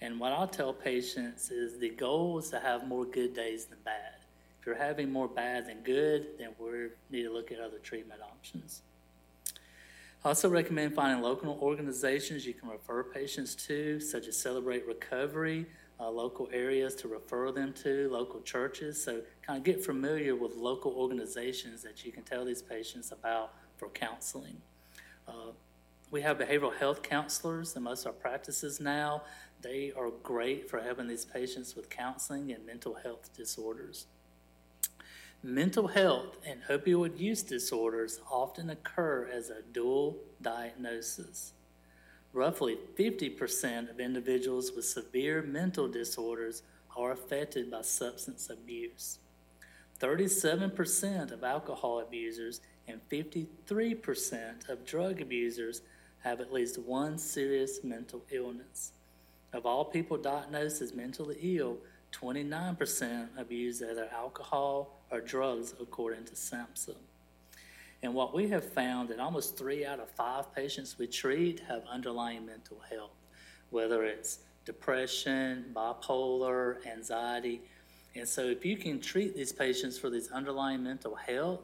And 0.00 0.18
what 0.20 0.32
I'll 0.32 0.48
tell 0.48 0.72
patients 0.72 1.50
is 1.50 1.78
the 1.78 1.90
goal 1.90 2.38
is 2.38 2.50
to 2.50 2.60
have 2.60 2.86
more 2.86 3.04
good 3.04 3.34
days 3.34 3.66
than 3.66 3.78
bad. 3.84 4.14
If 4.60 4.66
you're 4.66 4.76
having 4.76 5.10
more 5.10 5.28
bad 5.28 5.66
than 5.66 5.82
good, 5.82 6.38
then 6.38 6.50
we 6.58 6.88
need 7.10 7.24
to 7.24 7.32
look 7.32 7.52
at 7.52 7.60
other 7.60 7.78
treatment 7.78 8.20
options. 8.22 8.82
I 10.24 10.30
also 10.30 10.48
recommend 10.48 10.94
finding 10.94 11.22
local 11.22 11.58
organizations 11.62 12.44
you 12.44 12.52
can 12.52 12.68
refer 12.68 13.04
patients 13.04 13.54
to, 13.66 14.00
such 14.00 14.26
as 14.26 14.36
Celebrate 14.36 14.84
Recovery, 14.84 15.66
uh, 16.00 16.10
local 16.10 16.48
areas 16.52 16.96
to 16.96 17.08
refer 17.08 17.52
them 17.52 17.72
to, 17.84 18.08
local 18.10 18.40
churches. 18.40 19.02
So, 19.02 19.22
kind 19.42 19.58
of 19.58 19.64
get 19.64 19.84
familiar 19.84 20.34
with 20.34 20.56
local 20.56 20.92
organizations 20.92 21.82
that 21.82 22.04
you 22.04 22.10
can 22.10 22.24
tell 22.24 22.44
these 22.44 22.62
patients 22.62 23.12
about 23.12 23.54
for 23.76 23.88
counseling. 23.90 24.60
Uh, 25.28 25.52
we 26.10 26.20
have 26.22 26.38
behavioral 26.38 26.74
health 26.74 27.02
counselors 27.02 27.76
in 27.76 27.84
most 27.84 28.00
of 28.04 28.08
our 28.08 28.12
practices 28.14 28.80
now. 28.80 29.22
They 29.60 29.92
are 29.96 30.10
great 30.22 30.68
for 30.68 30.80
helping 30.80 31.06
these 31.06 31.24
patients 31.24 31.76
with 31.76 31.90
counseling 31.90 32.50
and 32.52 32.66
mental 32.66 32.94
health 32.94 33.30
disorders. 33.36 34.06
Mental 35.42 35.86
health 35.86 36.36
and 36.44 36.62
opioid 36.68 37.16
use 37.16 37.44
disorders 37.44 38.18
often 38.28 38.70
occur 38.70 39.28
as 39.32 39.50
a 39.50 39.62
dual 39.72 40.16
diagnosis. 40.42 41.52
Roughly 42.32 42.76
50% 42.98 43.88
of 43.88 44.00
individuals 44.00 44.72
with 44.74 44.84
severe 44.84 45.40
mental 45.42 45.86
disorders 45.86 46.64
are 46.96 47.12
affected 47.12 47.70
by 47.70 47.82
substance 47.82 48.50
abuse. 48.50 49.20
37% 50.00 51.30
of 51.30 51.44
alcohol 51.44 52.00
abusers 52.00 52.60
and 52.88 53.00
53% 53.08 54.68
of 54.68 54.84
drug 54.84 55.20
abusers 55.20 55.82
have 56.24 56.40
at 56.40 56.52
least 56.52 56.78
one 56.80 57.16
serious 57.16 57.84
mental 57.84 58.22
illness. 58.32 58.90
Of 59.52 59.66
all 59.66 59.84
people 59.84 60.16
diagnosed 60.16 60.82
as 60.82 60.92
mentally 60.92 61.38
ill, 61.40 61.78
29% 62.12 63.28
abuse 63.36 63.82
either 63.82 64.08
alcohol 64.12 65.00
or 65.10 65.20
drugs, 65.20 65.74
according 65.80 66.24
to 66.24 66.32
SAMHSA. 66.32 66.94
And 68.02 68.14
what 68.14 68.34
we 68.34 68.48
have 68.48 68.64
found 68.64 69.08
that 69.08 69.18
almost 69.18 69.56
three 69.58 69.84
out 69.84 69.98
of 69.98 70.08
five 70.10 70.54
patients 70.54 70.98
we 70.98 71.06
treat 71.06 71.60
have 71.60 71.82
underlying 71.90 72.46
mental 72.46 72.80
health, 72.88 73.10
whether 73.70 74.04
it's 74.04 74.38
depression, 74.64 75.64
bipolar, 75.74 76.84
anxiety. 76.86 77.60
And 78.14 78.28
so, 78.28 78.42
if 78.44 78.64
you 78.64 78.76
can 78.76 79.00
treat 79.00 79.34
these 79.34 79.52
patients 79.52 79.98
for 79.98 80.10
these 80.10 80.30
underlying 80.30 80.84
mental 80.84 81.14
health, 81.14 81.60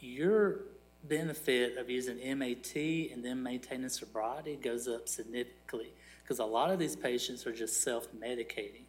you're 0.00 0.60
benefit 1.08 1.76
of 1.76 1.88
using 1.88 2.16
MAT 2.38 2.74
and 2.74 3.24
then 3.24 3.42
maintaining 3.42 3.88
sobriety 3.88 4.56
goes 4.56 4.88
up 4.88 5.08
significantly 5.08 5.92
because 6.22 6.38
a 6.38 6.44
lot 6.44 6.70
of 6.70 6.78
these 6.78 6.96
patients 6.96 7.46
are 7.46 7.52
just 7.52 7.82
self-medicating. 7.82 8.85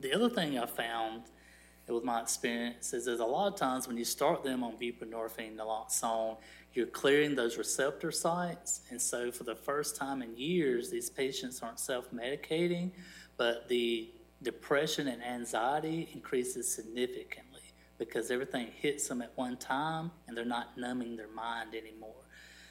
The 0.00 0.12
other 0.12 0.28
thing 0.28 0.58
I 0.58 0.66
found 0.66 1.22
with 1.88 2.04
my 2.04 2.20
experience 2.20 2.92
is 2.92 3.04
there's 3.06 3.20
a 3.20 3.24
lot 3.24 3.52
of 3.52 3.58
times 3.58 3.88
when 3.88 3.96
you 3.96 4.04
start 4.04 4.42
them 4.42 4.62
on 4.62 4.76
buprenorphine, 4.76 5.56
naloxone, 5.56 6.36
you're 6.74 6.86
clearing 6.86 7.34
those 7.34 7.56
receptor 7.56 8.10
sites. 8.10 8.82
And 8.90 9.00
so 9.00 9.32
for 9.32 9.44
the 9.44 9.54
first 9.54 9.96
time 9.96 10.20
in 10.20 10.36
years, 10.36 10.90
these 10.90 11.08
patients 11.08 11.62
aren't 11.62 11.80
self-medicating, 11.80 12.90
but 13.36 13.68
the 13.68 14.10
depression 14.42 15.08
and 15.08 15.24
anxiety 15.24 16.10
increases 16.12 16.70
significantly 16.70 17.62
because 17.98 18.30
everything 18.30 18.66
hits 18.78 19.08
them 19.08 19.22
at 19.22 19.32
one 19.36 19.56
time 19.56 20.10
and 20.28 20.36
they're 20.36 20.44
not 20.44 20.76
numbing 20.76 21.16
their 21.16 21.30
mind 21.34 21.74
anymore. 21.74 22.12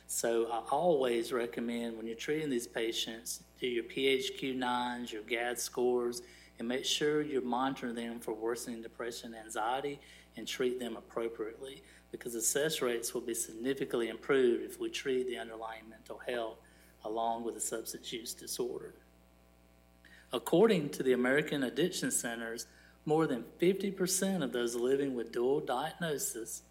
So 0.05 0.45
I 0.51 0.59
always 0.69 1.33
recommend 1.33 1.97
when 1.97 2.05
you're 2.05 2.15
treating 2.15 2.51
these 2.51 2.67
patients, 2.67 3.43
do 3.59 3.65
your 3.65 3.85
PHQ-9s, 3.85 5.11
your 5.11 5.23
GAD 5.23 5.59
scores, 5.59 6.21
and 6.59 6.67
make 6.67 6.85
sure 6.85 7.21
you're 7.21 7.41
monitoring 7.41 7.95
them 7.95 8.19
for 8.19 8.33
worsening 8.33 8.81
depression 8.81 9.33
and 9.33 9.45
anxiety 9.45 9.99
and 10.37 10.47
treat 10.47 10.79
them 10.79 10.95
appropriately 10.95 11.83
because 12.11 12.33
success 12.33 12.81
rates 12.81 13.13
will 13.13 13.21
be 13.21 13.33
significantly 13.33 14.09
improved 14.09 14.63
if 14.63 14.79
we 14.79 14.89
treat 14.89 15.27
the 15.27 15.37
underlying 15.37 15.83
mental 15.89 16.19
health 16.25 16.57
along 17.03 17.43
with 17.43 17.53
the 17.53 17.59
substance 17.61 18.11
use 18.11 18.33
disorder. 18.33 18.93
According 20.33 20.89
to 20.89 21.03
the 21.03 21.13
American 21.13 21.63
Addiction 21.63 22.11
Centers, 22.11 22.67
more 23.05 23.27
than 23.27 23.43
50% 23.59 24.43
of 24.43 24.51
those 24.51 24.75
living 24.75 25.13
with 25.13 25.31
dual 25.31 25.59
diagnosis, 25.59 26.63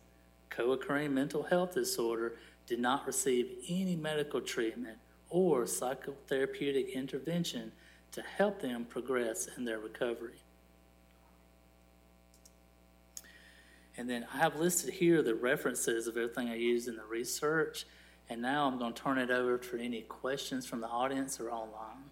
co 0.50 0.72
occurring 0.72 1.14
mental 1.14 1.44
health 1.44 1.74
disorder, 1.74 2.34
did 2.66 2.80
not 2.80 3.06
receive 3.06 3.46
any 3.68 3.94
medical 3.94 4.40
treatment 4.40 4.98
or 5.30 5.64
psychotherapeutic 5.64 6.92
intervention 6.94 7.72
to 8.14 8.22
help 8.22 8.62
them 8.62 8.84
progress 8.84 9.48
in 9.56 9.64
their 9.64 9.80
recovery. 9.80 10.38
And 13.96 14.08
then 14.08 14.26
I 14.32 14.38
have 14.38 14.56
listed 14.56 14.94
here 14.94 15.22
the 15.22 15.34
references 15.34 16.06
of 16.06 16.16
everything 16.16 16.48
I 16.48 16.56
used 16.56 16.88
in 16.88 16.96
the 16.96 17.04
research. 17.04 17.86
And 18.30 18.40
now 18.40 18.66
I'm 18.66 18.78
going 18.78 18.92
to 18.92 19.02
turn 19.02 19.18
it 19.18 19.30
over 19.30 19.58
for 19.58 19.76
any 19.76 20.02
questions 20.02 20.64
from 20.64 20.80
the 20.80 20.88
audience 20.88 21.38
or 21.40 21.50
online. 21.50 22.10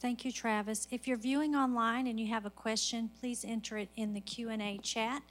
Thank 0.00 0.26
you, 0.26 0.32
Travis. 0.32 0.86
If 0.90 1.08
you're 1.08 1.16
viewing 1.16 1.54
online 1.54 2.06
and 2.06 2.20
you 2.20 2.26
have 2.28 2.44
a 2.44 2.50
question, 2.50 3.10
please 3.20 3.44
enter 3.46 3.78
it 3.78 3.88
in 3.96 4.12
the 4.12 4.20
Q&A 4.20 4.78
chat, 4.82 5.22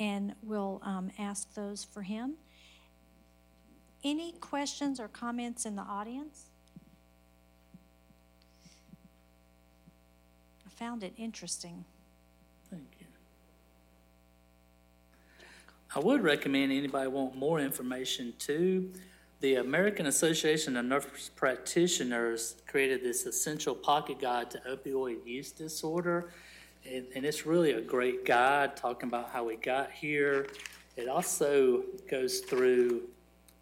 and 0.00 0.34
we'll 0.42 0.80
um, 0.82 1.10
ask 1.18 1.52
those 1.52 1.84
for 1.84 2.00
him. 2.00 2.36
Any 4.02 4.32
questions 4.32 4.98
or 4.98 5.08
comments 5.08 5.66
in 5.66 5.76
the 5.76 5.82
audience? 5.82 6.46
Found 10.84 11.02
it 11.02 11.14
interesting. 11.16 11.82
Thank 12.70 12.88
you. 13.00 13.06
I 15.96 15.98
would 16.00 16.22
recommend 16.22 16.72
anybody 16.72 17.08
want 17.08 17.36
more 17.36 17.58
information 17.58 18.34
too 18.38 18.90
the 19.40 19.56
American 19.56 20.06
Association 20.06 20.76
of 20.76 20.86
Nurse 20.86 21.30
Practitioners 21.36 22.56
created 22.66 23.02
this 23.02 23.26
essential 23.26 23.74
pocket 23.74 24.18
guide 24.18 24.50
to 24.52 24.58
opioid 24.60 25.26
use 25.26 25.52
disorder. 25.52 26.30
And, 26.90 27.04
and, 27.14 27.26
it's 27.26 27.44
really 27.44 27.72
a 27.72 27.80
great 27.82 28.24
guide 28.24 28.74
talking 28.74 29.08
about 29.08 29.28
how 29.30 29.44
we 29.44 29.56
got 29.56 29.90
here. 29.90 30.48
It 30.96 31.08
also 31.08 31.82
goes 32.10 32.40
through 32.40 33.02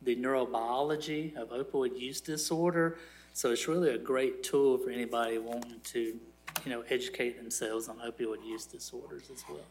the 0.03 0.15
neurobiology 0.15 1.35
of 1.35 1.51
opioid 1.51 1.99
use 1.99 2.21
disorder. 2.21 2.99
So 3.33 3.51
it's 3.51 3.67
really 3.67 3.91
a 3.91 3.99
great 3.99 4.45
tool 4.45 4.79
for 4.79 4.91
anybody 4.91 5.39
wanting 5.39 5.81
to, 5.85 6.17
you 6.65 6.71
know, 6.71 6.83
educate 6.89 7.39
themselves 7.39 7.89
on 7.89 7.99
opioid 7.99 8.45
use 8.47 8.67
disorders 8.67 9.31
as 9.33 9.45
well. 9.49 9.67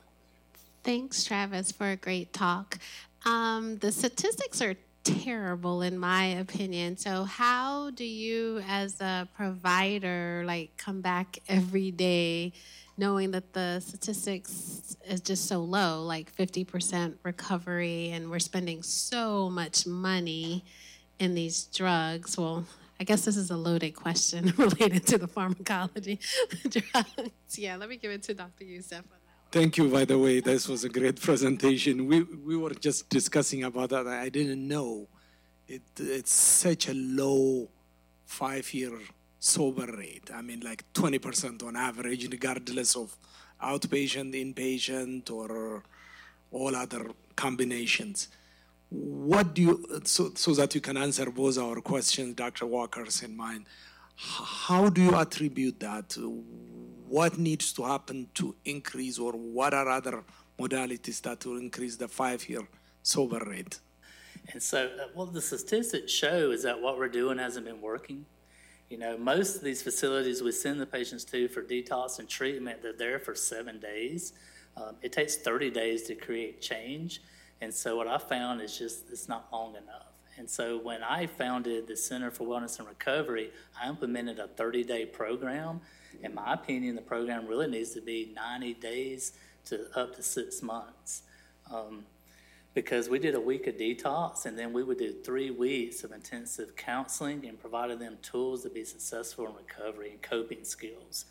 Thanks, 0.84 1.24
Travis, 1.24 1.72
for 1.72 1.92
a 1.92 1.96
great 1.96 2.34
talk. 2.34 2.80
Um, 3.26 3.78
the 3.78 3.92
statistics 3.92 4.62
are 4.62 4.76
terrible 5.04 5.82
in 5.82 5.98
my 5.98 6.26
opinion. 6.26 6.98
So 6.98 7.24
how 7.24 7.92
do 7.92 8.06
you 8.06 8.62
as 8.68 9.02
a 9.02 9.28
provider 9.36 10.44
like 10.46 10.76
come 10.78 11.02
back 11.02 11.40
every 11.48 11.92
day 11.92 12.54
knowing 12.98 13.32
that 13.32 13.54
the 13.54 13.80
statistics 13.80 14.96
is 15.08 15.22
just 15.22 15.48
so 15.48 15.60
low, 15.60 16.04
like 16.04 16.36
50% 16.36 17.16
recovery 17.24 18.12
and 18.12 18.30
we're 18.30 18.40
spending 18.40 18.84
so 18.84 19.50
much 19.50 19.88
money 19.88 20.64
in 21.20 21.34
these 21.34 21.64
drugs? 21.66 22.38
Well, 22.38 22.66
I 23.02 23.04
guess 23.04 23.26
this 23.26 23.36
is 23.36 23.50
a 23.50 23.58
loaded 23.58 23.96
question 23.96 24.54
related 24.58 25.08
to 25.08 25.18
the 25.18 25.28
pharmacology 25.28 26.20
drugs. 26.70 27.58
Yeah, 27.58 27.76
let 27.76 27.90
me 27.90 27.98
give 27.98 28.12
it 28.12 28.22
to 28.28 28.36
Dr. 28.36 28.64
Youssef. 28.64 29.04
Thank 29.52 29.78
you, 29.78 29.90
by 29.90 30.06
the 30.06 30.20
way. 30.20 30.40
This 30.40 30.68
was 30.68 30.84
a 30.84 30.90
great 30.90 31.20
presentation. 31.20 32.06
We, 32.06 32.22
we 32.22 32.56
were 32.56 32.76
just 32.76 33.10
discussing 33.10 33.64
about 33.64 33.90
that. 33.90 34.06
I 34.06 34.30
didn't 34.30 34.68
know 34.68 35.08
it, 35.68 35.82
it's 35.98 36.32
such 36.32 36.90
a 36.90 36.94
low 36.94 37.70
five 38.28 38.72
year 38.72 39.00
sober 39.40 39.88
rate. 39.98 40.30
I 40.32 40.44
mean, 40.44 40.60
like 40.60 40.84
20% 40.94 41.64
on 41.64 41.76
average, 41.76 42.30
regardless 42.30 42.96
of 42.96 43.18
outpatient, 43.64 44.36
inpatient, 44.36 45.32
or 45.32 45.82
all 46.52 46.76
other 46.76 47.08
combinations. 47.36 48.28
What 48.92 49.54
do 49.54 49.62
you, 49.62 50.02
so, 50.04 50.32
so 50.36 50.54
that 50.56 50.76
you 50.76 50.82
can 50.82 50.98
answer 50.98 51.32
both 51.32 51.58
our 51.58 51.80
questions, 51.82 52.36
Dr. 52.36 52.66
Walker's 52.66 53.24
and 53.24 53.36
mine, 53.36 53.66
how 54.16 54.90
do 54.90 55.02
you 55.02 55.16
attribute 55.16 55.80
that? 55.80 56.18
what 57.12 57.38
needs 57.38 57.74
to 57.74 57.84
happen 57.84 58.30
to 58.34 58.56
increase, 58.64 59.20
or 59.20 59.34
what 59.34 59.74
are 59.74 59.90
other 59.90 60.24
modalities 60.58 61.22
that 61.22 61.46
will 61.46 61.58
increase 61.58 61.98
the 61.98 62.08
five-year 62.08 62.66
sober 63.04 63.44
rate? 63.46 63.80
And 64.54 64.64
so, 64.64 64.86
uh, 64.86 65.08
what 65.14 65.34
the 65.34 65.42
statistics 65.42 66.10
show 66.10 66.52
is 66.52 66.64
that 66.64 66.82
what 66.82 66.98
we're 66.98 67.10
doing 67.10 67.38
hasn't 67.38 67.66
been 67.66 67.82
working. 67.82 68.26
You 68.90 68.98
know, 68.98 69.18
most 69.18 69.58
of 69.58 69.62
these 69.62 69.82
facilities 69.82 70.42
we 70.42 70.54
send 70.54 70.80
the 70.80 70.86
patients 70.86 71.26
to 71.26 71.50
for 71.50 71.62
detox 71.62 72.20
and 72.20 72.30
treatment, 72.30 72.82
they're 72.82 72.94
there 72.94 73.20
for 73.20 73.36
seven 73.36 73.82
days. 73.82 74.32
Um, 74.78 74.96
it 75.02 75.12
takes 75.12 75.36
30 75.36 75.70
days 75.70 76.04
to 76.04 76.16
create 76.16 76.62
change. 76.62 77.22
And 77.62 77.74
so, 77.74 77.96
what 77.96 78.08
I 78.08 78.18
found 78.18 78.62
is 78.62 78.78
just 78.78 79.10
it's 79.12 79.30
not 79.30 79.48
long 79.52 79.76
enough. 79.76 80.08
And 80.38 80.50
so, 80.50 80.80
when 80.80 81.04
I 81.04 81.28
founded 81.28 81.88
the 81.88 81.96
Center 81.96 82.32
for 82.32 82.46
Wellness 82.46 82.80
and 82.80 82.88
Recovery, 82.88 83.52
I 83.80 83.88
implemented 83.88 84.40
a 84.40 84.48
30 84.48 84.84
day 84.84 85.06
program 85.06 85.82
in 86.24 86.36
my 86.36 86.54
opinion, 86.54 86.96
the 86.96 87.02
program 87.02 87.48
really 87.48 87.68
needs 87.68 87.92
to 87.92 88.02
be 88.02 88.34
90 88.36 88.76
days 88.76 89.34
to 89.66 89.88
up 89.96 90.16
to 90.16 90.24
six 90.24 90.62
months. 90.62 91.24
Um, 91.72 92.06
because 92.74 93.10
we 93.10 93.20
did 93.20 93.36
a 93.36 93.40
week 93.40 93.68
of 93.68 93.76
detox 93.76 94.46
and 94.46 94.58
then 94.58 94.72
we 94.72 94.82
would 94.84 94.98
do 94.98 95.12
three 95.12 95.52
weeks 95.52 96.06
of 96.06 96.14
intensive 96.14 96.76
counseling 96.78 97.46
and 97.46 97.60
provided 97.60 98.00
them 98.00 98.18
tools 98.22 98.64
to 98.64 98.70
be 98.70 98.86
successful 98.86 99.46
in 99.46 99.54
recovery 99.56 100.12
and 100.12 100.22
coping 100.22 100.64
skills. 100.64 101.26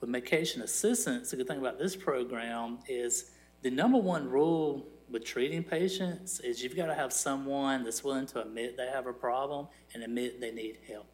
With 0.00 0.10
medication 0.10 0.62
assistance, 0.62 1.30
the 1.30 1.36
good 1.36 1.46
thing 1.46 1.58
about 1.58 1.78
this 1.78 1.94
program 1.94 2.78
is 2.88 3.30
the 3.62 3.70
number 3.70 3.98
one 3.98 4.28
rule 4.28 4.88
with 5.10 5.24
treating 5.24 5.62
patients 5.62 6.40
is 6.40 6.62
you've 6.62 6.76
got 6.76 6.86
to 6.86 6.94
have 6.94 7.12
someone 7.12 7.82
that's 7.82 8.04
willing 8.04 8.26
to 8.26 8.42
admit 8.42 8.76
they 8.76 8.86
have 8.86 9.06
a 9.06 9.12
problem 9.12 9.66
and 9.92 10.02
admit 10.02 10.40
they 10.40 10.52
need 10.52 10.78
help. 10.88 11.06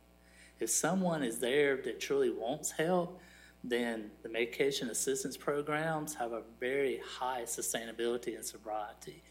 If 0.61 0.71
someone 0.71 1.23
is 1.23 1.39
there 1.39 1.77
that 1.83 2.01
truly 2.01 2.31
wants 2.31 2.71
help, 2.71 3.21
then 3.65 4.11
the 4.23 4.29
medication 4.29 4.91
assistance 4.91 5.37
programs 5.37 6.15
have 6.15 6.33
a 6.33 6.43
very 6.61 7.01
high 7.19 7.43
sustainability 7.43 8.37
and 8.37 8.45
sobriety. 8.45 9.23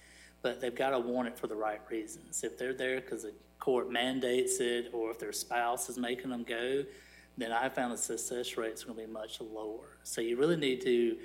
But 0.41 0.62
they've 0.62 0.75
got 0.75 0.91
to 0.91 0.99
want 0.99 1.28
it 1.28 1.38
for 1.38 1.47
the 1.47 1.56
right 1.56 1.82
reasons. 1.89 2.43
If 2.43 2.58
they're 2.58 2.73
there 2.73 3.01
because 3.01 3.23
the 3.23 3.34
court 3.60 3.91
mandates 3.91 4.60
it 4.60 4.89
or 4.93 5.12
if 5.12 5.19
their 5.19 5.32
spouse 5.32 5.89
is 5.89 5.97
making 5.97 6.30
them 6.30 6.43
go, 6.43 6.84
then 7.38 7.51
I 7.51 7.69
found 7.69 7.93
the 7.93 7.97
success 7.97 8.58
rates 8.58 8.84
are 8.84 8.88
going 8.88 8.99
to 8.99 9.06
be 9.08 9.12
much 9.12 9.41
lower. 9.41 9.97
So 10.04 10.21
you 10.21 10.38
really 10.38 10.56
need 10.56 10.82
to, 10.82 11.17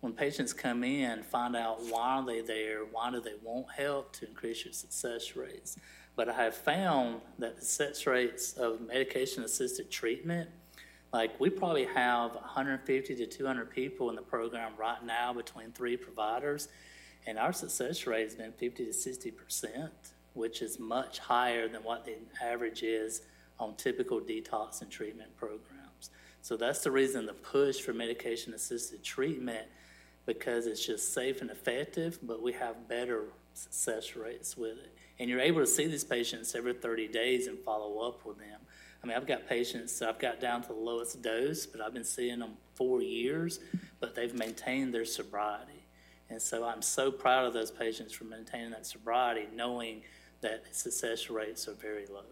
when 0.00 0.12
patients 0.14 0.52
come 0.52 0.82
in, 0.82 1.22
find 1.22 1.54
out 1.54 1.82
why 1.90 2.16
are 2.16 2.24
they 2.24 2.40
there, 2.40 2.84
why 2.90 3.10
do 3.10 3.20
they 3.20 3.34
want 3.42 3.66
help 3.72 4.12
to 4.14 4.26
increase 4.26 4.64
your 4.64 4.72
success 4.72 5.36
rates. 5.36 5.76
But 6.16 6.28
I 6.28 6.32
have 6.32 6.54
found 6.54 7.20
that 7.38 7.58
the 7.58 7.64
success 7.64 8.06
rates 8.06 8.54
of 8.54 8.80
medication 8.80 9.42
assisted 9.42 9.90
treatment, 9.90 10.48
like 11.12 11.38
we 11.38 11.50
probably 11.50 11.84
have 11.86 12.34
150 12.34 13.14
to 13.14 13.26
200 13.26 13.70
people 13.70 14.10
in 14.10 14.16
the 14.16 14.22
program 14.22 14.72
right 14.78 15.04
now 15.04 15.32
between 15.32 15.72
three 15.72 15.96
providers, 15.96 16.68
and 17.26 17.38
our 17.38 17.52
success 17.52 18.06
rate 18.06 18.24
has 18.24 18.34
been 18.34 18.52
50 18.52 18.86
to 18.86 18.92
60 18.92 19.30
percent, 19.32 19.92
which 20.32 20.62
is 20.62 20.78
much 20.78 21.18
higher 21.18 21.68
than 21.68 21.82
what 21.82 22.04
the 22.04 22.16
average 22.42 22.82
is 22.82 23.22
on 23.58 23.74
typical 23.76 24.20
detox 24.20 24.80
and 24.80 24.90
treatment 24.90 25.36
programs. 25.36 26.10
So 26.40 26.56
that's 26.56 26.82
the 26.82 26.90
reason 26.90 27.26
the 27.26 27.34
push 27.34 27.80
for 27.80 27.92
medication 27.92 28.54
assisted 28.54 29.02
treatment 29.02 29.66
because 30.30 30.68
it's 30.68 30.86
just 30.86 31.12
safe 31.12 31.40
and 31.40 31.50
effective, 31.50 32.20
but 32.22 32.40
we 32.40 32.52
have 32.52 32.86
better 32.86 33.24
success 33.52 34.14
rates 34.14 34.56
with 34.56 34.78
it. 34.78 34.96
And 35.18 35.28
you're 35.28 35.40
able 35.40 35.58
to 35.58 35.66
see 35.66 35.88
these 35.88 36.04
patients 36.04 36.54
every 36.54 36.72
30 36.72 37.08
days 37.08 37.48
and 37.48 37.58
follow 37.58 37.98
up 38.06 38.24
with 38.24 38.38
them. 38.38 38.60
I 39.02 39.08
mean, 39.08 39.16
I've 39.16 39.26
got 39.26 39.48
patients, 39.48 39.98
that 39.98 40.08
I've 40.08 40.20
got 40.20 40.38
down 40.38 40.62
to 40.62 40.68
the 40.68 40.74
lowest 40.74 41.20
dose, 41.20 41.66
but 41.66 41.80
I've 41.80 41.92
been 41.92 42.04
seeing 42.04 42.38
them 42.38 42.52
four 42.76 43.02
years, 43.02 43.58
but 43.98 44.14
they've 44.14 44.32
maintained 44.32 44.94
their 44.94 45.04
sobriety. 45.04 45.82
And 46.28 46.40
so 46.40 46.64
I'm 46.64 46.80
so 46.80 47.10
proud 47.10 47.44
of 47.44 47.52
those 47.52 47.72
patients 47.72 48.12
for 48.12 48.22
maintaining 48.22 48.70
that 48.70 48.86
sobriety, 48.86 49.48
knowing 49.52 50.02
that 50.42 50.62
success 50.70 51.28
rates 51.28 51.66
are 51.66 51.74
very 51.74 52.06
low. 52.06 52.22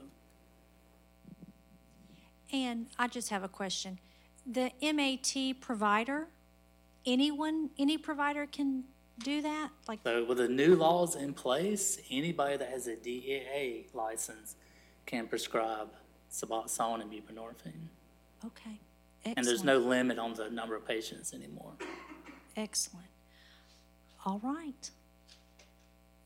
And 2.53 2.87
I 2.97 3.09
just 3.09 3.31
have 3.31 3.43
a 3.43 3.49
question. 3.49 3.99
The 4.47 4.71
MAT 4.81 5.61
provider, 5.61 6.29
anyone, 7.07 7.71
any 7.79 7.99
provider 7.99 8.47
can 8.47 8.85
do 9.19 9.43
that? 9.43 9.71
Like, 9.89 10.01
So 10.05 10.25
with 10.25 10.39
the 10.39 10.49
new 10.49 10.77
laws 10.77 11.17
in 11.17 11.35
place, 11.35 11.99
anybody 12.11 12.57
that 12.57 12.69
has 12.71 12.87
a 12.87 12.97
DEA 12.97 13.87
license 13.95 14.57
can 15.07 15.27
prescribe 15.27 15.89
Suboxone 16.31 17.01
and 17.01 17.11
buprenorphine. 17.11 17.89
okay. 18.47 18.79
And 19.37 19.45
there's 19.47 19.65
no 19.65 19.79
limit 19.79 20.19
on 20.19 20.33
the 20.35 20.49
number 20.49 20.75
of 20.77 20.87
patients 20.87 21.35
anymore. 21.35 21.73
Excellent. 22.57 23.09
All 24.25 24.41
right. 24.43 24.91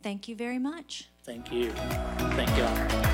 Thank 0.02 0.28
you 0.28 0.36
very 0.36 0.58
much. 0.58 1.08
Thank 1.24 1.50
you. 1.50 1.70
Thank 1.70 2.50
y'all. 2.56 3.11